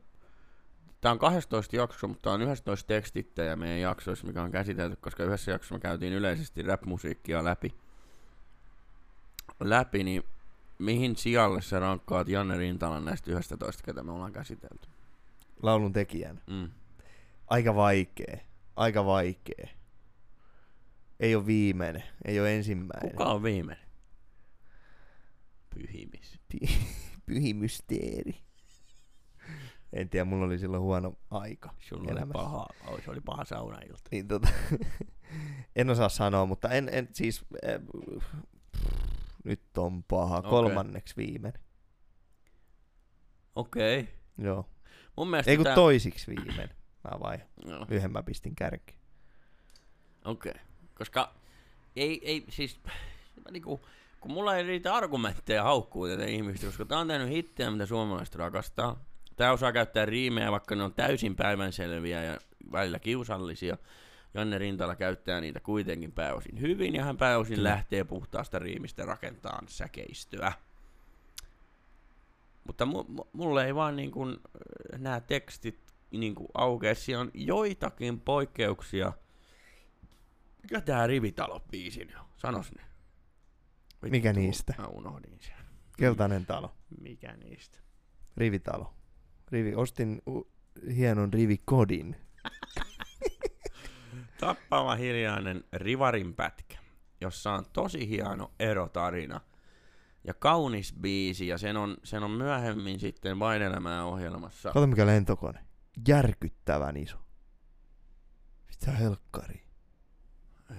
tämä 1.01 1.11
on 1.11 1.19
12 1.19 1.75
jakso, 1.75 2.07
mutta 2.07 2.21
tämä 2.21 2.33
on 2.33 2.41
11 2.41 2.87
tekstittäjä 2.87 3.55
meidän 3.55 3.79
jaksoissa, 3.79 4.27
mikä 4.27 4.43
on 4.43 4.51
käsitelty, 4.51 4.95
koska 4.95 5.23
yhdessä 5.23 5.51
jaksossa 5.51 5.75
me 5.75 5.79
käytiin 5.79 6.13
yleisesti 6.13 6.61
rap-musiikkia 6.61 7.43
läpi. 7.43 7.75
Läpi, 9.59 10.03
niin 10.03 10.23
mihin 10.79 11.15
sijalle 11.15 11.61
sä 11.61 11.79
rankkaat 11.79 12.27
Janne 12.27 12.57
Rintalan 12.57 13.05
näistä 13.05 13.31
11, 13.31 13.83
ketä 13.83 14.03
me 14.03 14.11
ollaan 14.11 14.33
käsitelty? 14.33 14.89
Laulun 15.63 15.93
tekijän. 15.93 16.41
Mm. 16.47 16.69
Aika 17.49 17.75
vaikee. 17.75 18.45
Aika 18.75 19.05
vaikee. 19.05 19.69
Ei 21.19 21.35
ole 21.35 21.45
viimeinen. 21.45 22.03
Ei 22.25 22.39
ole 22.39 22.55
ensimmäinen. 22.55 23.11
Kuka 23.11 23.23
on 23.23 23.43
viimeinen? 23.43 23.85
Pyhimis. 25.69 26.39
Py- 26.53 26.73
pyhimysteeri. 27.25 28.35
En 29.93 30.09
tiedä, 30.09 30.25
mulla 30.25 30.45
oli 30.45 30.59
silloin 30.59 30.83
huono 30.83 31.13
aika 31.29 31.73
Sulla 31.79 32.11
oli 32.11 32.31
paha, 32.33 32.67
oi, 32.87 33.01
se 33.01 33.11
oli 33.11 33.21
paha 33.21 33.45
saunailta. 33.45 34.09
Niin, 34.11 34.27
tota, 34.27 34.47
en 35.75 35.89
osaa 35.89 36.09
sanoa, 36.09 36.45
mutta 36.45 36.69
en, 36.69 36.89
en 36.91 37.09
siis... 37.13 37.45
Äh, 37.67 37.81
nyt 39.43 39.77
on 39.77 40.03
paha. 40.03 40.37
Okei. 40.37 40.49
Kolmanneksi 40.49 41.15
viimeinen. 41.17 41.61
Okei. 43.55 43.99
Okay. 43.99 44.13
Joo. 44.37 44.69
Mun 45.17 45.29
mielestä 45.29 45.51
Ei 45.51 45.57
kun 45.57 45.63
tää... 45.63 45.75
toisiksi 45.75 46.27
viimeinen. 46.27 46.78
Mä 47.03 47.19
vai 47.19 47.39
Joo. 47.65 47.85
yhden 47.89 48.11
mä 48.11 48.23
pistin 48.23 48.55
kärkeen. 48.55 48.99
Okei. 50.25 50.51
Okay. 50.51 50.63
Koska 50.95 51.33
ei, 51.95 52.21
ei 52.23 52.45
siis, 52.49 52.79
niinku, 53.51 53.81
kun 54.19 54.31
mulla 54.31 54.55
ei 54.55 54.63
riitä 54.63 54.95
argumentteja 54.95 55.63
haukkuu 55.63 56.07
tätä 56.07 56.25
ihmistä, 56.25 56.65
koska 56.65 56.85
tää 56.85 56.99
on 56.99 57.07
tehnyt 57.07 57.29
hittejä, 57.29 57.71
mitä 57.71 57.85
suomalaiset 57.85 58.35
rakastaa. 58.35 59.05
Tää 59.35 59.51
osaa 59.51 59.71
käyttää 59.71 60.05
riimejä, 60.05 60.51
vaikka 60.51 60.75
ne 60.75 60.83
on 60.83 60.93
täysin 60.93 61.35
päivänselviä 61.35 62.23
ja 62.23 62.39
välillä 62.71 62.99
kiusallisia. 62.99 63.77
Janne 64.33 64.57
Rintala 64.57 64.95
käyttää 64.95 65.41
niitä 65.41 65.59
kuitenkin 65.59 66.11
pääosin 66.11 66.61
hyvin, 66.61 66.95
ja 66.95 67.03
hän 67.03 67.17
pääosin 67.17 67.55
Kyllä. 67.55 67.69
lähtee 67.69 68.03
puhtaasta 68.03 68.59
riimistä 68.59 69.05
rakentaa 69.05 69.63
säkeistöä. 69.67 70.53
Mutta 72.63 72.85
mu- 72.85 73.19
mu- 73.19 73.27
mulle 73.33 73.65
ei 73.65 73.75
vaan 73.75 73.95
niin 73.95 74.11
kuin, 74.11 74.37
nämä 74.97 75.19
tekstit 75.19 75.88
niin 76.11 76.35
kuin 76.35 76.47
aukea. 76.53 76.95
Siellä 76.95 77.21
on 77.21 77.31
joitakin 77.33 78.19
poikkeuksia. 78.19 79.13
Mikä 80.63 80.81
tää 80.81 81.07
Rivitalo-biisi 81.07 82.15
on? 82.19 82.25
Sanos 82.37 82.71
nyt. 82.71 82.85
Vittu, 84.03 84.09
Mikä 84.09 84.33
niistä? 84.33 84.73
Mä 84.77 84.87
unohdin 84.87 85.37
sen. 85.41 85.55
Keltainen 85.97 86.45
talo. 86.45 86.75
Mikä 87.01 87.33
niistä? 87.33 87.77
Rivitalo. 88.37 88.93
Rivi. 89.51 89.75
Ostin 89.75 90.21
u- 90.29 90.51
hienon 90.95 91.33
rivikodin. 91.33 92.15
Tappava 94.39 94.95
hiljainen 94.95 95.63
Rivarin 95.73 96.33
pätkä, 96.33 96.77
jossa 97.21 97.51
on 97.51 97.65
tosi 97.73 98.09
hieno 98.09 98.51
erotarina 98.59 99.41
ja 100.23 100.33
kaunis 100.33 100.93
biisi, 101.01 101.47
ja 101.47 101.57
sen 101.57 101.77
on, 101.77 101.97
sen 102.03 102.23
on 102.23 102.31
myöhemmin 102.31 102.99
sitten 102.99 103.39
Vain 103.39 103.61
elämää 103.61 104.05
ohjelmassa. 104.05 104.71
Kato 104.71 104.87
mikä 104.87 105.05
lentokone. 105.05 105.59
Järkyttävän 106.07 106.97
iso. 106.97 107.17
Mitä 108.67 108.91
helkkari. 108.91 109.63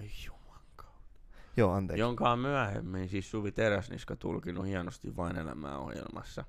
Ei 0.01 0.11
juman 0.27 0.62
kautta. 0.77 1.31
Joo, 1.57 1.73
anteeksi. 1.73 2.01
Jonka 2.01 2.31
on 2.31 2.38
myöhemmin 2.38 3.09
siis 3.09 3.31
Suvi 3.31 3.53
Teräsniska 3.53 4.16
tulkinut 4.16 4.66
hienosti 4.66 5.16
Vain 5.16 5.37
elämää 5.37 5.79
ohjelmassa. 5.79 6.44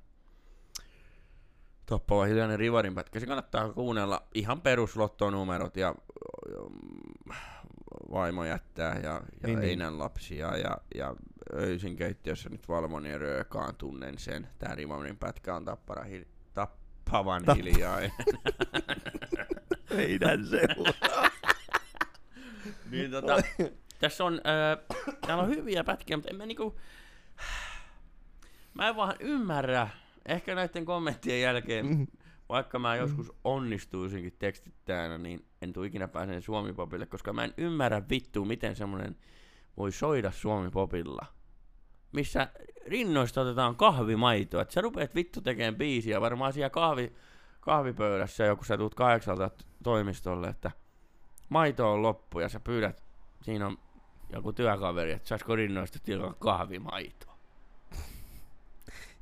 Tappava 1.85 2.25
hiljainen 2.25 2.59
Rivarin 2.59 2.95
pätkä. 2.95 3.19
Se 3.19 3.25
kannattaa 3.25 3.73
kuunnella 3.73 4.27
ihan 4.33 4.61
peruslottonumerot 4.61 5.77
ja 5.77 5.95
mm, 5.95 7.33
vaimo 8.11 8.43
jättää 8.45 8.99
ja, 8.99 9.01
ja 9.03 9.21
Niin, 9.47 9.59
niin. 9.59 9.69
Einän 9.69 9.99
lapsia 9.99 10.57
ja, 10.57 10.77
ja 10.95 11.15
öisin 11.53 11.95
keittiössä 11.95 12.49
nyt 12.49 12.67
valvon 12.69 13.05
ja 13.05 13.17
röökaan 13.17 13.75
tunnen 13.75 14.17
sen. 14.17 14.47
Tää 14.59 14.75
Rivarin 14.75 15.17
pätkä 15.17 15.55
on 15.55 15.65
tappara 15.65 16.03
hil- 16.03 16.30
tappavan 17.11 17.41
Tapp- 17.45 17.55
hiljainen. 17.55 18.11
Meidän 19.95 20.45
seura. 20.45 20.93
niin 22.91 23.11
tota, 23.11 23.35
tässä 23.99 24.23
on, 24.23 24.33
äh, 24.33 24.97
täällä 25.27 25.43
on 25.43 25.49
hyviä 25.49 25.83
pätkiä, 25.83 26.17
mutta 26.17 26.29
en 26.29 26.35
mä 26.35 26.45
niinku, 26.45 26.79
mä 28.73 28.87
en 28.87 28.95
vaan 28.95 29.15
ymmärrä, 29.19 29.87
ehkä 30.25 30.55
näiden 30.55 30.85
kommenttien 30.85 31.41
jälkeen, 31.41 31.85
Mm. 31.85 32.07
vaikka 32.49 32.79
mä 32.79 32.95
joskus 32.95 33.31
onnistuisinkin 33.43 34.35
tekstittäjänä, 34.39 35.17
niin 35.17 35.45
en 35.61 35.73
tuu 35.73 35.83
ikinä 35.83 36.07
pääsen 36.07 36.41
suomipopille, 36.41 37.05
koska 37.05 37.33
mä 37.33 37.43
en 37.43 37.53
ymmärrä 37.57 38.01
vittu, 38.09 38.45
miten 38.45 38.75
semmonen 38.75 39.15
voi 39.77 39.91
soida 39.91 40.31
suomipopilla. 40.31 41.25
Missä 42.11 42.47
rinnoista 42.87 43.41
otetaan 43.41 43.75
kahvimaitoa. 43.75 44.61
Että 44.61 44.73
sä 44.73 44.81
rupeat 44.81 45.15
vittu 45.15 45.41
tekemään 45.41 45.75
biisiä, 45.75 46.21
varmaan 46.21 46.53
siellä 46.53 46.69
kahvi, 46.69 47.13
kahvipöydässä 47.59 48.43
joku 48.43 48.63
sä 48.63 48.77
tuut 48.77 48.95
kahdeksalta 48.95 49.49
toimistolle, 49.83 50.47
että 50.47 50.71
maito 51.49 51.93
on 51.93 52.01
loppu 52.01 52.39
ja 52.39 52.49
sä 52.49 52.59
pyydät, 52.59 53.03
siinä 53.41 53.67
on 53.67 53.77
joku 54.33 54.53
työkaveri, 54.53 55.11
että 55.11 55.27
saisiko 55.27 55.55
rinnoista 55.55 55.99
tilaa 56.03 56.33
kahvimaitoa. 56.33 57.37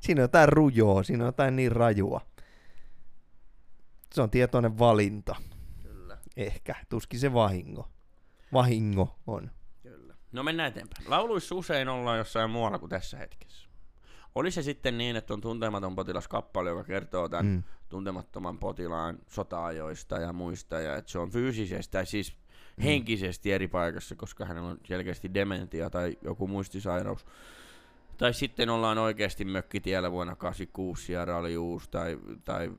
Siinä 0.00 0.20
on 0.20 0.24
jotain 0.24 0.48
rujoa, 0.48 1.02
siinä 1.02 1.24
on 1.24 1.28
jotain 1.28 1.56
niin 1.56 1.72
rajua. 1.72 2.20
Se 4.12 4.22
on 4.22 4.30
tietoinen 4.30 4.78
valinta. 4.78 5.36
Kyllä. 5.82 6.18
Ehkä. 6.36 6.74
Tuskin 6.88 7.20
se 7.20 7.32
vahingo. 7.32 7.88
Vahingo 8.52 9.18
on. 9.26 9.50
No 10.32 10.42
mennään 10.42 10.68
eteenpäin. 10.68 11.10
Lauluissa 11.10 11.54
usein 11.54 11.88
ollaan 11.88 12.18
jossain 12.18 12.50
muualla 12.50 12.78
kuin 12.78 12.90
tässä 12.90 13.16
hetkessä. 13.16 13.68
Oli 14.34 14.50
se 14.50 14.62
sitten 14.62 14.98
niin, 14.98 15.16
että 15.16 15.34
on 15.34 15.40
tuntematon 15.40 15.96
potilas 15.96 16.28
kappale, 16.28 16.70
joka 16.70 16.84
kertoo 16.84 17.28
tämän 17.28 17.46
mm. 17.46 17.62
Tuntemattoman 17.88 18.58
potilaan 18.58 19.18
sota-ajoista 19.26 20.18
ja 20.18 20.32
muista, 20.32 20.80
ja 20.80 20.96
että 20.96 21.10
se 21.10 21.18
on 21.18 21.30
fyysisesti 21.30 21.92
tai 21.92 22.06
siis 22.06 22.36
Mm. 22.76 22.82
henkisesti 22.84 23.52
eri 23.52 23.68
paikassa, 23.68 24.14
koska 24.16 24.44
hänellä 24.44 24.68
on 24.68 24.78
selkeästi 24.84 25.34
dementia 25.34 25.90
tai 25.90 26.18
joku 26.22 26.46
muistisairaus. 26.46 27.26
Tai 28.18 28.34
sitten 28.34 28.70
ollaan 28.70 28.98
oikeasti 28.98 29.44
mökkitiellä 29.44 30.10
vuonna 30.10 30.36
86 30.36 31.12
ja 31.12 31.24
Rali 31.24 31.56
Uus 31.56 31.88
tai, 31.88 32.18
tai 32.44 32.70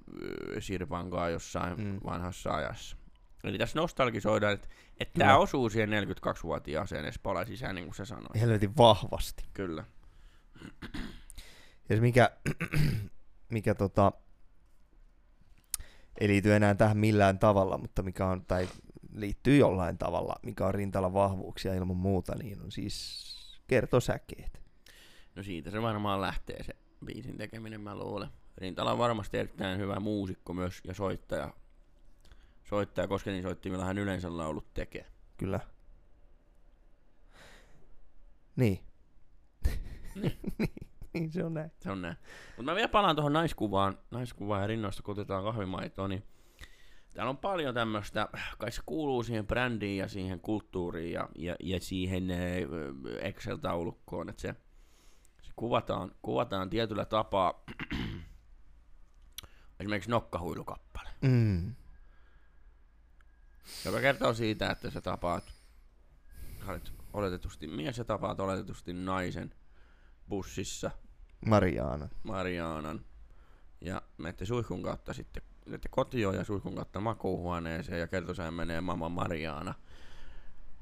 Sirpankaa 0.59 1.29
jossain. 1.29 1.77
Mm. 1.77 1.99
vanhassa 2.05 2.55
ajassa. 2.55 2.97
Eli 3.43 3.57
tässä 3.57 3.79
nostalgisoidaan, 3.79 4.53
että 4.53 4.67
et 4.99 5.13
tämä 5.13 5.37
osuu 5.37 5.69
siihen 5.69 5.89
42-vuotiaaseen 5.89 7.05
Espolan 7.05 7.45
sisään, 7.45 7.75
niin 7.75 7.85
kuin 7.85 7.95
se 7.95 8.05
sanoi. 8.05 8.41
Helvetin 8.41 8.77
vahvasti. 8.77 9.43
Kyllä. 9.53 9.83
Ja 11.89 11.95
se 11.95 12.01
mikä, 12.01 12.31
mikä 13.49 13.75
tota, 13.75 14.11
ei 16.19 16.27
liity 16.27 16.53
enää 16.53 16.75
tähän 16.75 16.97
millään 16.97 17.39
tavalla, 17.39 17.77
mutta 17.77 18.03
mikä 18.03 18.27
on, 18.27 18.45
tai 18.45 18.67
liittyy 19.13 19.57
jollain 19.57 19.97
tavalla, 19.97 20.35
mikä 20.43 20.65
on 20.65 20.73
rintalan 20.73 21.13
vahvuuksia 21.13 21.73
ilman 21.73 21.97
muuta, 21.97 22.35
niin 22.35 22.61
on 22.61 22.71
siis 22.71 23.31
kertosäkeet. 23.67 24.61
No 25.35 25.43
siitä 25.43 25.71
se 25.71 25.81
varmaan 25.81 26.21
lähtee 26.21 26.63
se 26.63 26.75
biisin 27.05 27.37
tekeminen, 27.37 27.81
mä 27.81 27.95
luulen. 27.95 28.29
Rintala 28.57 28.91
on 28.91 28.97
varmasti 28.97 29.37
erittäin 29.37 29.79
hyvä 29.79 29.99
muusikko 29.99 30.53
myös 30.53 30.81
ja 30.87 30.93
soittaja. 30.93 31.53
Soittaja 32.71 33.07
Kosketin 33.07 33.43
soittimilla 33.43 33.85
hän 33.85 33.97
yleensä 33.97 34.37
laulut 34.37 34.73
tekee. 34.73 35.05
Kyllä. 35.37 35.59
Niin. 38.55 38.79
niin, 40.21 40.39
niin 41.13 41.31
se 41.31 41.43
on 41.43 41.53
näin. 41.53 41.71
Se 41.79 41.91
on 41.91 42.01
näin. 42.01 42.17
Mutta 42.47 42.71
mä 42.71 42.75
vielä 42.75 42.87
palaan 42.87 43.15
tuohon 43.15 43.33
naiskuvaan, 43.33 43.97
naiskuvaan 44.11 44.61
ja 44.61 44.67
rinnasta, 44.67 45.03
kun 45.03 45.11
otetaan 45.11 45.43
kahvimaitoa, 45.43 46.07
niin 46.07 46.23
täällä 47.13 47.29
on 47.29 47.37
paljon 47.37 47.73
tämmöistä, 47.73 48.29
kai 48.57 48.71
se 48.71 48.81
kuuluu 48.85 49.23
siihen 49.23 49.47
brändiin 49.47 49.97
ja 49.97 50.07
siihen 50.07 50.39
kulttuuriin 50.39 51.13
ja, 51.13 51.29
ja, 51.35 51.55
ja 51.59 51.79
siihen 51.79 52.27
Excel-taulukkoon, 53.19 54.29
että 54.29 54.41
se, 54.41 54.55
se 55.41 55.51
kuvataan, 55.55 56.11
kuvataan 56.21 56.69
tietyllä 56.69 57.05
tapaa, 57.05 57.63
esimerkiksi 59.79 60.09
nokkahuilukappale, 60.09 61.09
Mm. 61.21 61.75
Joka 63.85 64.01
kertoo 64.01 64.33
siitä, 64.33 64.71
että 64.71 64.91
sä 64.91 65.01
tapaat, 65.01 65.53
sä 66.65 66.71
olet 66.71 66.93
oletetusti 67.13 67.67
mies 67.67 67.97
ja 67.97 68.03
tapaat 68.03 68.39
oletetusti 68.39 68.93
naisen 68.93 69.53
bussissa, 70.29 70.91
Mariaana. 71.45 72.09
Mariaanan. 72.23 73.05
Ja 73.81 74.01
menette 74.17 74.45
suihkun 74.45 74.83
kautta 74.83 75.13
sitten, 75.13 75.43
menette 75.65 75.89
kotiin 75.89 76.33
ja 76.33 76.43
suihkun 76.43 76.75
kautta 76.75 76.99
makuuhuoneeseen 76.99 77.99
ja 77.99 78.07
kertosään 78.07 78.53
menee 78.53 78.81
Mama 78.81 79.09
Mariaana. 79.09 79.73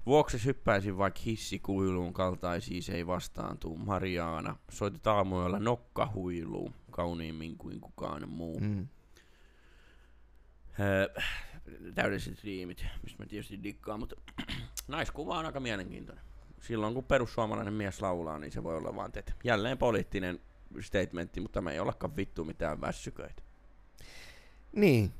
Vuoksi 0.05 0.45
hyppäisin 0.45 0.97
vaikka 0.97 1.21
hissikuiluun 1.25 2.13
kaltaisiin 2.13 2.83
se 2.83 2.93
ei 2.93 3.07
vastaan 3.07 3.57
tuu 3.57 3.77
Mariaana. 3.77 4.55
Soitit 4.69 5.07
aamuilla 5.07 5.59
nokkahuiluun 5.59 6.73
kauniimmin 6.91 7.57
kuin 7.57 7.81
kukaan 7.81 8.29
muu. 8.29 8.59
Mm. 8.59 8.87
Öö, 10.79 11.07
täydelliset 11.95 12.43
riimit, 12.43 12.86
mistä 13.03 13.23
mä 13.23 13.27
tietysti 13.27 13.63
dikkaan, 13.63 13.99
mutta 13.99 14.15
naiskuva 14.88 15.39
on 15.39 15.45
aika 15.45 15.60
mielenkiintoinen. 15.60 16.23
Silloin 16.62 16.93
kun 16.93 17.03
perussuomalainen 17.03 17.73
mies 17.73 18.01
laulaa, 18.01 18.39
niin 18.39 18.51
se 18.51 18.63
voi 18.63 18.77
olla 18.77 18.95
vaan 18.95 19.12
teet. 19.12 19.34
Jälleen 19.43 19.77
poliittinen 19.77 20.39
statementti, 20.82 21.39
mutta 21.41 21.62
me 21.62 21.71
ei 21.73 21.79
ollakaan 21.79 22.15
vittu 22.15 22.45
mitään 22.45 22.82
väsyköitä. 22.82 23.41
Niin. 24.71 25.13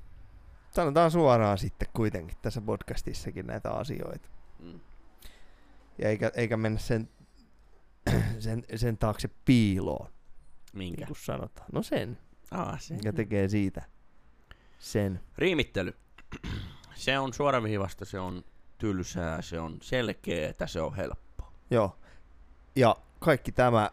Sanotaan 0.72 1.12
suoraan 1.12 1.58
sitten 1.58 1.88
kuitenkin 1.94 2.38
tässä 2.42 2.62
podcastissakin 2.62 3.48
näitä 3.48 3.72
asioita. 3.72 4.30
Mm. 4.60 4.80
Ja 5.98 6.10
eikä, 6.10 6.32
eikä 6.36 6.58
mennä 6.58 6.80
sen, 6.80 7.10
sen, 8.40 8.64
sen 8.76 8.98
taakse 8.98 9.30
piiloon, 9.46 10.12
Minkä? 10.74 10.98
niin 10.98 11.08
kuin 11.08 11.18
sanotaan. 11.18 11.68
No 11.74 11.84
sen, 11.84 12.18
Ah, 12.52 12.82
se. 12.82 12.94
mikä 12.94 13.14
tekee 13.14 13.48
siitä 13.48 13.82
sen. 14.80 15.20
Riimittely. 15.38 15.94
Se 16.96 17.20
on 17.20 17.34
suoraviivasta, 17.34 18.06
se 18.06 18.20
on 18.20 18.44
tylsää, 18.78 19.42
se 19.42 19.60
on 19.60 19.78
selkeää, 19.82 20.68
se 20.68 20.82
on 20.82 20.96
helppoa. 20.96 21.54
Joo. 21.72 21.98
Ja 22.76 22.96
kaikki 23.20 23.52
tämä, 23.52 23.92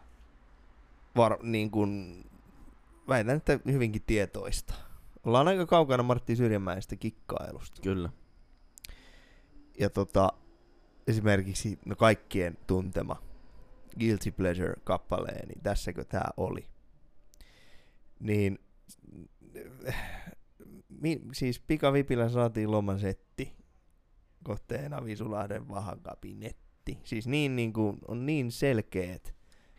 var, 1.15 1.37
niin 1.43 1.71
kuin, 1.71 2.23
väitän, 3.07 3.37
että 3.37 3.59
hyvinkin 3.71 4.03
tietoista. 4.07 4.73
Ollaan 5.23 5.47
aika 5.47 5.65
kaukana 5.65 6.03
Martti 6.03 6.35
Syrjämäestä 6.35 6.95
kikkailusta. 6.95 7.81
Kyllä. 7.81 8.09
Ja 9.79 9.89
tota, 9.89 10.33
esimerkiksi 11.07 11.79
no 11.85 11.95
kaikkien 11.95 12.57
tuntema 12.67 13.21
Guilty 13.99 14.31
Pleasure-kappaleen, 14.31 15.47
niin 15.47 15.61
tässäkö 15.63 16.03
tämä 16.03 16.25
oli. 16.37 16.67
Niin, 18.19 18.59
mi, 21.01 21.21
siis 21.33 21.59
pikavipillä 21.59 22.29
saatiin 22.29 22.71
loman 22.71 22.99
setti 22.99 23.57
kohteena 24.43 25.05
Visulahden 25.05 25.67
vahan 25.67 25.99
kabinetti. 26.01 26.99
Siis 27.03 27.27
niin, 27.27 27.55
niin 27.55 27.73
kuin, 27.73 27.97
on 28.07 28.25
niin 28.25 28.51
selkeät. 28.51 29.35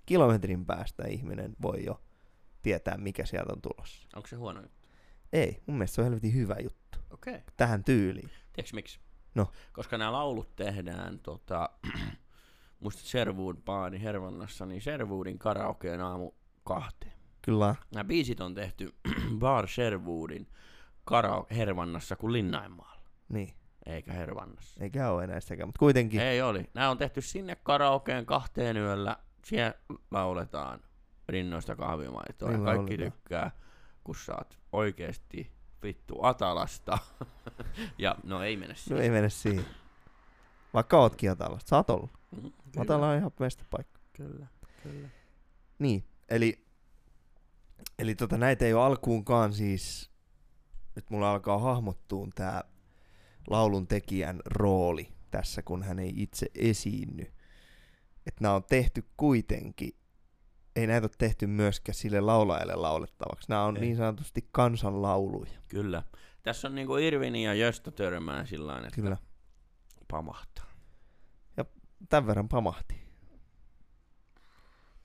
Kilometrin 0.06 0.66
päästä 0.66 1.06
ihminen 1.08 1.56
voi 1.62 1.84
jo 1.84 2.02
tietää, 2.62 2.96
mikä 2.96 3.26
sieltä 3.26 3.52
on 3.52 3.62
tulossa. 3.62 4.08
Onko 4.16 4.28
se 4.28 4.36
huono 4.36 4.60
juttu? 4.60 4.88
Ei, 5.32 5.62
mun 5.66 5.78
mielestä 5.78 5.94
se 5.94 6.00
on 6.00 6.04
helvetin 6.04 6.34
hyvä 6.34 6.56
juttu. 6.62 6.98
Okei. 7.10 7.34
Okay. 7.34 7.44
Tähän 7.56 7.84
tyyliin. 7.84 8.30
Tiedätkö 8.52 8.74
miksi? 8.74 9.00
No. 9.34 9.52
Koska 9.72 9.98
nämä 9.98 10.12
laulut 10.12 10.56
tehdään, 10.56 11.18
tota, 11.18 11.70
muista 12.80 13.02
Sherwood 13.02 13.56
Baani 13.64 14.02
Hervannassa, 14.02 14.66
niin 14.66 14.82
Sherwoodin 14.82 15.38
karaokeen 15.38 16.00
aamu 16.00 16.32
kahteen. 16.64 17.12
Kyllä. 17.42 17.74
Nämä 17.94 18.04
biisit 18.04 18.40
on 18.40 18.54
tehty 18.54 18.94
Bar 19.38 19.68
Sherwoodin 19.68 20.46
karaoke 21.08 21.56
Hervannassa 21.56 22.16
kuin 22.16 22.32
Linnainmaalla, 22.32 23.02
Niin. 23.28 23.54
eikä 23.86 24.12
Hervannassa. 24.12 24.84
Eikä 24.84 25.10
ole 25.10 25.24
enää 25.24 25.40
sitäkään, 25.40 25.68
mutta 25.68 25.78
kuitenkin. 25.78 26.20
Ei 26.20 26.42
oli. 26.42 26.70
Nämä 26.74 26.90
on 26.90 26.98
tehty 26.98 27.20
sinne 27.20 27.56
karaokeen 27.56 28.26
kahteen 28.26 28.76
yöllä. 28.76 29.16
Siellä 29.44 29.74
lauletaan 30.10 30.80
rinnoista 31.28 31.76
kahvimaitoa. 31.76 32.50
Ja 32.50 32.56
Niin 32.56 32.64
kaikki 32.64 32.82
lauletaan. 32.98 33.12
tykkää, 33.12 33.50
kun 34.04 34.14
saat 34.16 34.58
oikeesti 34.72 35.52
vittu 35.82 36.22
Atalasta. 36.22 36.98
ja 37.98 38.16
no 38.24 38.42
ei 38.42 38.56
No 38.56 38.66
siihen. 38.74 39.02
ei 39.02 39.10
mene 39.10 39.28
siihen. 39.30 39.64
Vaikka 40.74 40.98
ootkin 40.98 41.30
Atalasta. 41.30 41.68
Saat 41.68 41.90
olla. 41.90 42.08
Mhm, 42.36 42.46
Atala 42.78 43.08
on 43.10 43.16
ihan 43.18 43.30
mestapaikka. 43.40 44.00
Kyllä, 44.12 44.46
kyllä. 44.82 45.08
Niin, 45.78 46.04
eli, 46.28 46.64
eli 47.98 48.14
tota, 48.14 48.36
näitä 48.38 48.64
ei 48.64 48.74
ole 48.74 48.84
alkuunkaan 48.84 49.52
siis, 49.52 50.10
nyt 50.98 51.10
mulla 51.10 51.32
alkaa 51.32 51.58
hahmottua 51.58 52.28
tää 52.34 52.64
laulun 53.50 53.86
tekijän 53.86 54.40
rooli 54.44 55.08
tässä, 55.30 55.62
kun 55.62 55.82
hän 55.82 55.98
ei 55.98 56.12
itse 56.16 56.46
esiinny. 56.54 57.22
Että 58.26 58.42
nämä 58.42 58.54
on 58.54 58.64
tehty 58.64 59.04
kuitenkin, 59.16 59.96
ei 60.76 60.86
näitä 60.86 61.04
ole 61.04 61.10
tehty 61.18 61.46
myöskään 61.46 61.94
sille 61.94 62.20
laulajalle 62.20 62.74
laulettavaksi. 62.74 63.48
Nämä 63.48 63.64
on 63.64 63.76
Ei. 63.76 63.80
niin 63.80 63.96
sanotusti 63.96 64.48
kansanlauluja. 64.52 65.60
Kyllä. 65.68 66.02
Tässä 66.42 66.68
on 66.68 66.74
niinku 66.74 66.96
Irvini 66.96 67.44
ja 67.44 67.54
Jöstä 67.54 67.90
törmää 67.90 68.46
sillä 68.46 68.78
että 68.78 68.90
Kyllä. 68.94 69.16
pamahtaa. 70.08 70.68
Tämän 72.08 72.26
verran 72.26 72.48
pamahti. 72.48 73.02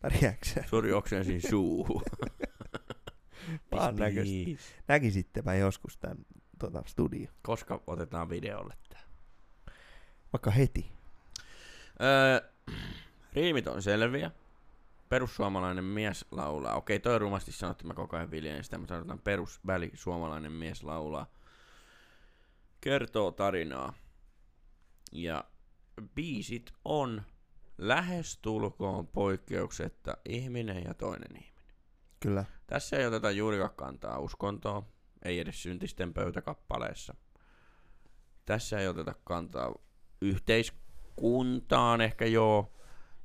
Pärjääkö? 0.02 0.64
Sori 0.70 0.94
oksensin 0.94 1.42
suuhun. 1.50 2.04
Näköistä. 3.72 4.44
Please. 4.46 4.74
Näkisittepä 4.88 5.54
joskus 5.54 5.98
tämän 5.98 6.18
tota, 6.60 6.84
studio. 6.86 7.32
Koska 7.42 7.84
otetaan 7.88 8.30
videolle 8.30 8.78
tää? 8.90 9.02
Vaikka 10.34 10.52
heti. 10.52 10.92
Öö, 12.02 12.50
riimit 13.34 13.68
on 13.68 13.82
selviä. 13.82 14.32
Perussuomalainen 15.10 15.84
mies 15.84 16.26
laulaa. 16.32 16.76
Okei, 16.76 17.00
toi 17.00 17.20
rumasti 17.20 17.52
sanottu, 17.52 17.88
mä 17.88 17.94
koko 17.94 18.16
ajan 18.16 18.32
viljelen 18.32 18.64
sitä, 18.64 18.78
mutta 18.78 18.96
sanotaan 18.96 19.20
perusväli 19.20 19.92
suomalainen 19.94 20.52
mies 20.52 20.84
laulaa. 20.84 21.28
Kertoo 22.82 23.32
tarinaa. 23.32 23.94
Ja 25.12 25.44
biisit 26.16 26.74
on 26.86 27.24
lähestulkoon 27.78 29.08
poikkeuksetta 29.08 30.18
ihminen 30.30 30.84
ja 30.84 30.94
toinen 30.94 31.36
ihminen. 31.36 31.64
Kyllä. 32.20 32.46
Tässä 32.74 32.98
ei 32.98 33.06
oteta 33.06 33.32
juurikaan 33.32 33.76
kantaa 33.76 34.20
uskontoon, 34.20 34.84
ei 35.26 35.40
edes 35.40 35.64
syntisten 35.64 36.14
pöytäkappaleessa. 36.14 37.16
Tässä 38.46 38.80
ei 38.80 38.88
oteta 38.88 39.14
kantaa 39.24 39.76
yhteiskuntaan, 40.22 42.02
ehkä 42.02 42.26
joo, 42.26 42.74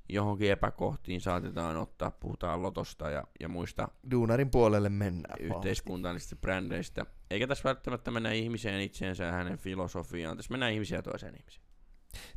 johonkin 0.09 0.51
epäkohtiin 0.51 1.21
saatetaan 1.21 1.77
ottaa, 1.77 2.11
puhutaan 2.11 2.63
lotosta 2.63 3.11
ja, 3.11 3.25
ja 3.41 3.49
muista 3.49 3.89
Duunarin 4.11 4.51
puolelle 4.51 4.89
mennään. 4.89 5.41
yhteiskunnallisista 5.41 6.37
brändeistä. 6.37 7.07
Eikä 7.31 7.47
tässä 7.47 7.65
välttämättä 7.65 8.11
mennä 8.11 8.33
ihmiseen 8.33 8.81
itseensä 8.81 9.25
ja 9.25 9.33
hänen 9.33 9.59
filosofiaan, 9.59 10.37
tässä 10.37 10.51
mennään 10.51 10.73
ihmisiä 10.73 11.03
toiseen 11.03 11.35
ihmiseen. 11.35 11.67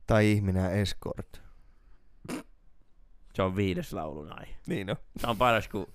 Tai 0.07 0.31
ihminen 0.31 0.71
escort. 0.71 1.50
Se 3.33 3.41
on 3.41 3.55
viides 3.55 3.93
laulun 3.93 4.39
aihe. 4.39 4.55
Niin 4.67 4.87
no. 4.87 4.95
Se 5.17 5.27
on 5.27 5.37
paras, 5.37 5.67
kun 5.67 5.87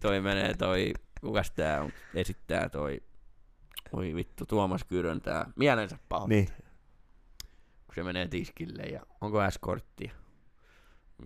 toi 0.00 0.20
menee 0.20 0.54
toi, 0.54 0.92
kukas 1.20 1.50
tää 1.50 1.82
on, 1.82 1.92
esittää 2.14 2.68
toi 2.68 3.00
Oi 3.94 4.14
vittu, 4.14 4.46
Tuomas 4.46 4.84
Kyröntää 4.84 5.50
mielensä 5.56 5.98
pahoittaa. 6.08 6.36
Niin. 6.36 6.48
Kun 7.86 7.94
se 7.94 8.02
menee 8.02 8.28
tiskille 8.28 8.82
ja 8.82 9.00
onko 9.20 9.50
S-korttia. 9.50 10.12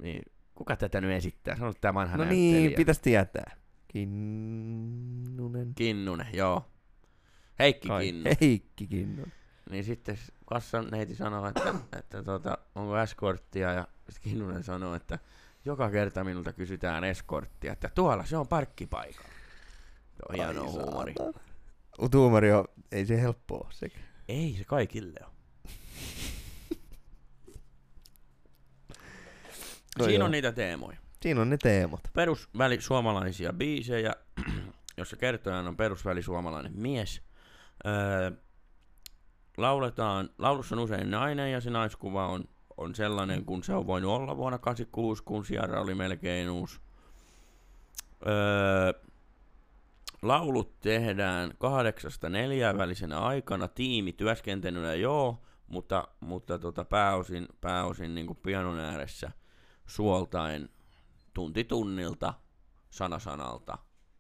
Niin, 0.00 0.22
kuka 0.54 0.76
tätä 0.76 1.00
nyt 1.00 1.10
esittää? 1.10 1.56
Sano 1.56 1.72
tämä 1.80 1.94
vanha 1.94 2.16
No 2.16 2.24
niin, 2.24 2.72
pitäisi 2.72 3.02
tietää. 3.02 3.56
Kinnunen. 3.88 5.74
Kinnunen, 5.74 6.26
joo. 6.32 6.70
Heikki 7.58 7.88
Kai. 7.88 8.04
Kinnunen. 8.04 8.36
Heikki 8.40 8.86
Kinnunen. 8.86 9.32
Niin 9.70 9.84
sitten 9.84 10.18
kassan 10.46 10.88
neiti 10.90 11.14
sanoo, 11.14 11.48
että, 11.48 11.74
että 11.98 12.22
tota, 12.22 12.58
onko 12.74 13.06
S-korttia 13.06 13.72
ja 13.72 13.88
Kinnunen 14.20 14.62
sanoo, 14.62 14.94
että 14.94 15.18
joka 15.64 15.90
kerta 15.90 16.24
minulta 16.24 16.52
kysytään 16.52 17.04
eskorttia, 17.04 17.72
että 17.72 17.90
tuolla 17.94 18.24
se 18.24 18.36
on 18.36 18.48
parkkipaikalla. 18.48 19.28
Se 20.16 20.22
on 20.28 20.34
hieno 20.34 20.62
Ai 20.62 20.68
huumori. 20.68 21.14
huumori 22.14 22.52
on, 22.52 22.64
ei 22.92 23.06
se 23.06 23.20
helppoa 23.20 23.68
sekä. 23.72 23.98
Ei 24.28 24.54
se 24.58 24.64
kaikille 24.64 25.20
ole. 25.22 25.32
No 29.98 30.04
Siinä 30.04 30.18
joo. 30.18 30.24
on 30.24 30.30
niitä 30.30 30.52
teemoja. 30.52 30.96
Siinä 31.22 31.40
on 31.40 31.50
ne 31.50 31.56
teemat. 31.56 32.00
Perusväli 32.12 32.80
suomalaisia 32.80 33.52
biisejä, 33.52 34.14
jossa 34.96 35.16
kertojana 35.16 35.68
on 35.68 35.76
perusväli 35.76 36.22
suomalainen 36.22 36.72
mies. 36.74 37.22
Öö, 37.86 38.30
lauletaan, 39.56 40.30
laulussa 40.38 40.74
on 40.74 40.78
usein 40.82 41.10
nainen 41.10 41.52
ja 41.52 41.60
se 41.60 41.70
naiskuva 41.70 42.28
on, 42.28 42.44
on 42.78 42.94
sellainen 42.94 43.44
kuin 43.44 43.62
se 43.62 43.74
on 43.74 43.86
voinut 43.86 44.10
olla 44.10 44.36
vuonna 44.36 44.58
86, 44.58 45.22
kun 45.22 45.44
Sierra 45.44 45.80
oli 45.80 45.94
melkein 45.94 46.50
uusi. 46.50 46.80
Öö, 48.26 48.92
laulut 50.22 50.80
tehdään 50.80 51.52
kahdeksasta 51.58 52.28
neljään 52.28 52.78
välisenä 52.78 53.18
aikana, 53.18 53.68
tiimi 53.68 54.12
työskentelynä 54.12 54.94
joo, 54.94 55.42
mutta, 55.66 56.08
mutta 56.20 56.58
tota 56.58 56.84
pääosin, 56.84 57.48
pääosin 57.60 58.14
niin 58.14 58.26
kuin 58.26 58.38
pianon 58.42 58.78
ääressä 58.78 59.30
suoltaen 59.86 60.68
tunti 61.34 61.64
tunnilta, 61.64 62.34
sana 62.90 63.18
sanalta 63.18 63.78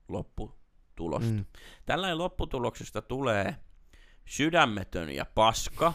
lopputulosta. 0.08 1.32
Mm. 1.32 1.44
Tällainen 1.86 2.18
lopputuloksesta 2.18 3.02
tulee 3.02 3.56
sydämetön 4.24 5.10
ja 5.10 5.26
paska, 5.34 5.92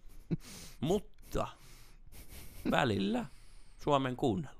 mutta 0.80 1.48
välillä 2.80 3.26
Suomen 3.76 4.16
kuunnellut. 4.16 4.56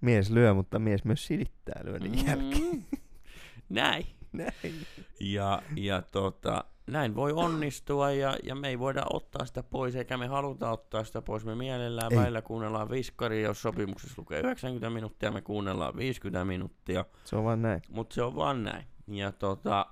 Mies 0.00 0.30
lyö, 0.30 0.54
mutta 0.54 0.78
mies 0.78 1.04
myös 1.04 1.26
silittää 1.26 1.80
lyönnin 1.84 2.26
jälkeen. 2.26 2.62
Mm. 2.72 2.84
Näin. 3.68 4.06
Näin. 4.32 4.86
Ja, 5.20 5.62
ja 5.76 6.02
tota, 6.02 6.64
näin 6.86 7.14
voi 7.14 7.32
onnistua 7.32 8.10
ja, 8.10 8.36
ja 8.42 8.54
me 8.54 8.68
ei 8.68 8.78
voida 8.78 9.04
ottaa 9.12 9.46
sitä 9.46 9.62
pois, 9.62 9.96
eikä 9.96 10.16
me 10.16 10.26
haluta 10.26 10.70
ottaa 10.70 11.04
sitä 11.04 11.22
pois. 11.22 11.44
Me 11.44 11.54
mielellään 11.54 12.12
Ei. 12.12 12.18
välillä 12.18 12.42
kuunnellaan 12.42 12.90
viskari, 12.90 13.42
jos 13.42 13.62
sopimuksessa 13.62 14.14
lukee 14.18 14.40
90 14.40 14.90
minuuttia, 14.90 15.30
me 15.30 15.42
kuunnellaan 15.42 15.96
50 15.96 16.44
minuuttia. 16.44 17.04
Se 17.24 17.36
on 17.36 17.44
vaan 17.44 17.62
näin. 17.62 17.82
Mutta 17.88 18.14
se 18.14 18.22
on 18.22 18.36
vaan 18.36 18.64
näin. 18.64 18.84
Ja 19.06 19.32
tota, 19.32 19.86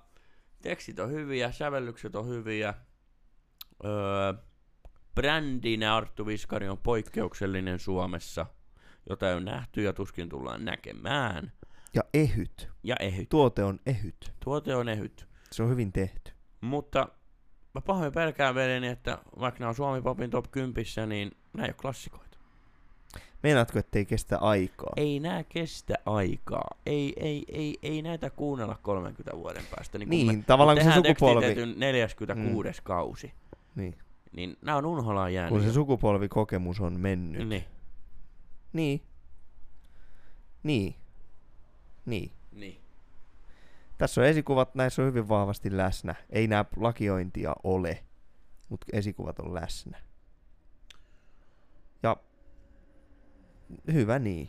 tekstit 0.63 0.99
on 0.99 1.11
hyviä, 1.11 1.53
sävellykset 1.53 2.17
on 2.17 2.29
hyviä. 2.29 2.75
Öö, 3.85 4.33
brändinä 5.17 5.97
Arttu 5.97 6.27
Viskari 6.27 6.69
on 6.69 6.79
poikkeuksellinen 6.79 7.79
Suomessa, 7.79 8.47
jota 9.09 9.29
ei 9.29 9.35
ole 9.35 9.45
nähty 9.45 9.83
ja 9.83 9.93
tuskin 9.93 10.29
tullaan 10.29 10.65
näkemään. 10.65 11.53
Ja 11.95 12.03
ehyt. 12.15 12.69
Ja 12.83 12.97
ehyt. 13.01 13.29
Tuote 13.29 13.65
on 13.65 13.81
ehyt. 13.87 14.33
Tuote 14.45 14.75
on 14.75 14.89
ehyt. 14.89 15.29
Se 15.53 15.63
on 15.63 15.71
hyvin 15.71 15.93
tehty. 15.93 16.33
Mutta 16.61 17.09
mä 17.75 17.81
pahoin 17.81 18.13
pelkään 18.13 18.55
veljeni, 18.55 18.87
että 18.87 19.19
vaikka 19.41 19.59
nämä 19.61 19.69
on 19.69 19.75
Suomi 19.75 20.03
Popin 20.03 20.31
top 20.31 20.51
10, 20.51 20.85
niin 21.09 21.31
nämä 21.53 21.67
ei 21.67 21.71
ole 21.71 21.77
klassikoita. 21.81 22.39
Meinaatko, 23.43 23.79
ettei 23.79 24.05
kestä 24.05 24.39
aikaa? 24.39 24.93
Ei 24.97 25.21
nämä 25.21 25.45
kestä 25.45 25.95
aikaa. 26.07 26.71
Ei, 26.87 27.13
ei, 27.17 27.45
ei, 27.49 27.79
ei 27.83 28.03
näitä 28.03 28.31
kuunnella 28.31 28.79
30 28.83 29.37
vuoden 29.37 29.65
päästä. 29.77 29.99
Niin, 29.99 30.09
Niin, 30.09 30.27
me, 30.27 30.45
tavallaan 30.47 30.79
kun 30.79 30.87
se 30.87 30.95
sukupolvi... 30.95 31.41
tekstitetyn 31.41 31.81
46. 31.81 32.69
Mm. 32.69 32.85
kausi. 32.85 33.33
Niin, 33.75 33.99
Niin 34.33 34.57
nämä 34.63 34.79
on 34.79 34.87
unholaan 34.87 35.35
jäänyt. 35.35 35.51
kun 35.51 35.63
se 35.63 35.73
sukupolvikokemus 35.73 36.81
on 36.81 37.01
mennyt. 37.01 37.49
Niin, 37.49 37.65
Niin. 38.73 39.03
Niin. 40.63 40.95
Niin. 42.07 42.33
niin. 42.53 42.81
Tässä 43.99 44.21
on 44.21 44.27
esikuvat, 44.27 44.75
näissä 44.75 45.03
on 45.03 45.09
hyvin 45.09 45.29
vahvasti 45.29 45.77
läsnä. 45.77 46.15
Ei 46.31 46.47
nää 46.47 46.65
lakiointia 46.77 47.53
ole, 47.65 48.05
mutta 48.69 48.87
esikuvat 48.93 49.39
on 49.39 49.55
läsnä. 49.55 49.99
Ja 52.03 52.17
hyvä 53.93 54.19
niin. 54.19 54.49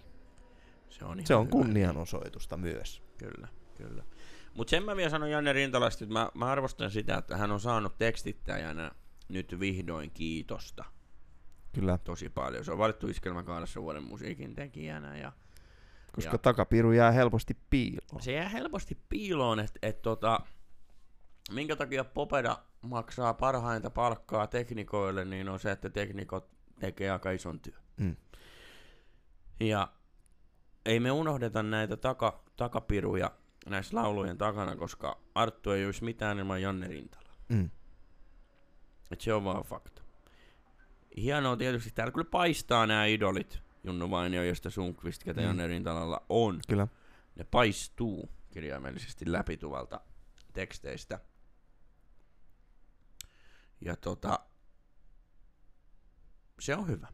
Se 0.89 1.05
on, 1.05 1.13
ihan 1.19 1.28
Se 1.28 1.36
on 1.36 1.47
kunnianosoitusta 1.47 2.57
myös. 2.57 3.03
Kyllä, 3.17 3.47
kyllä. 3.78 4.03
Mutta 4.53 4.71
sen 4.71 4.84
mä 4.84 4.95
vielä 4.95 5.09
sanon 5.09 5.32
Janne 5.32 5.53
Rintalasta, 5.53 6.03
että 6.03 6.13
mä, 6.13 6.30
mä 6.34 6.45
arvostan 6.45 6.91
sitä, 6.91 7.17
että 7.17 7.38
hän 7.38 7.51
on 7.51 7.59
saanut 7.59 7.97
tekstittäjänä 7.97 8.91
nyt 9.30 9.59
vihdoin 9.59 10.11
kiitosta 10.11 10.86
Kyllä, 11.73 11.97
tosi 11.97 12.30
paljon. 12.30 12.65
Se 12.65 12.71
on 12.71 12.78
valittu 12.78 13.07
Iskelmäkaarassa 13.07 13.82
vuoden 13.82 14.03
musiikin 14.03 14.55
tekijänä 14.55 15.17
ja 15.17 15.32
koska 16.15 16.34
Ja- 16.34 16.38
takapiru 16.38 16.91
jää 16.91 17.11
helposti 17.11 17.57
piiloon. 17.69 18.21
se 18.21 18.32
jää 18.32 18.49
helposti 18.49 18.97
piiloon, 19.09 19.59
että 19.59 19.80
et 19.82 20.01
tota, 20.01 20.39
minkä 21.51 21.75
takia 21.75 22.03
Popeda 22.03 22.57
maksaa 22.82 23.34
parhainta 23.34 23.89
palkkaa 23.89 24.47
teknikoille, 24.47 25.25
niin 25.25 25.49
on 25.49 25.59
se, 25.59 25.71
että 25.71 25.89
teknikot 25.89 26.49
tekee 26.80 27.11
aika 27.11 27.32
ison 27.32 27.59
työn. 27.59 27.82
Mm. 27.97 28.15
Ja 29.59 29.88
ei 30.86 30.99
me 30.99 31.11
unohdeta 31.11 31.63
näitä 31.63 31.97
taka, 31.97 32.43
takapiruja 32.55 33.32
näissä 33.65 33.97
laulujen 33.97 34.38
takana, 34.38 34.75
koska 34.75 35.17
Arttu 35.36 35.71
ei 35.71 35.86
olisi 35.86 36.03
mitään 36.03 36.39
ilman 36.39 36.61
Janne 36.61 36.88
Rintala. 36.88 37.30
Mm. 37.49 37.69
Et 39.12 39.22
se 39.22 39.34
on 39.34 39.43
vaan 39.43 39.64
fakta. 39.64 40.01
Hienoa 41.18 41.58
tietysti, 41.58 41.91
täällä 41.91 42.12
kyllä 42.12 42.30
paistaa 42.32 42.88
nämä 42.88 43.05
idolit, 43.05 43.60
Junnu 43.84 44.10
Vainio, 44.10 44.43
josta 44.43 44.70
Sunkvist, 44.70 45.24
ketä 45.24 45.41
Mm. 45.41 45.47
Janne 45.47 45.68
Rintalalla 45.68 46.26
on. 46.30 46.60
Kyllä. 46.68 46.88
Ne 47.36 47.43
paistuu 47.43 48.30
kirjaimellisesti 48.51 49.32
läpi 49.32 49.58
tuvalta 49.58 50.01
teksteistä. 50.53 51.20
Ja 53.82 53.95
tota, 53.95 54.39
se 56.60 56.76
on 56.76 56.88
hyvä. 56.88 57.08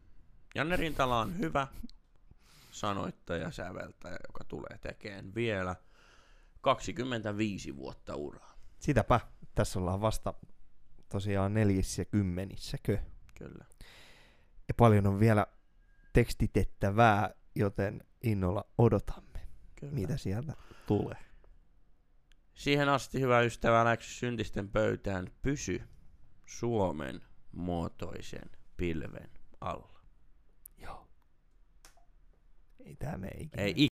Janne 0.55 0.75
Rintala 0.75 1.19
on 1.19 1.37
hyvä 1.37 1.67
sanoittaja, 2.71 3.51
säveltäjä, 3.51 4.17
joka 4.27 4.43
tulee 4.43 4.77
tekemään 4.81 5.35
vielä 5.35 5.75
25 6.61 7.75
vuotta 7.75 8.15
uraa. 8.15 8.53
Sitäpä. 8.79 9.19
Tässä 9.55 9.79
ollaan 9.79 10.01
vasta 10.01 10.33
tosiaan 11.13 11.53
neljissä 11.53 12.05
kymmenissäkö. 12.05 12.97
Kyllä. 13.37 13.65
Ja 14.67 14.73
paljon 14.77 15.07
on 15.07 15.19
vielä 15.19 15.47
tekstitettävää, 16.13 17.33
joten 17.55 18.03
innolla 18.23 18.65
odotamme, 18.77 19.39
Kyllä. 19.79 19.93
mitä 19.93 20.17
sieltä 20.17 20.53
tulee. 20.87 21.17
Siihen 22.53 22.89
asti, 22.89 23.19
hyvä 23.21 23.41
ystävä, 23.41 23.85
läksy 23.85 24.13
syntisten 24.13 24.69
pöytään. 24.69 25.27
Pysy 25.41 25.81
Suomen 26.45 27.21
muotoisen 27.51 28.49
pilven 28.77 29.29
alla. 29.61 29.99
Joo. 30.77 31.07
Ei 32.85 32.95
tää 32.95 33.17
mene 33.17 33.31
ikinä. 33.37 33.63
Ei 33.63 33.87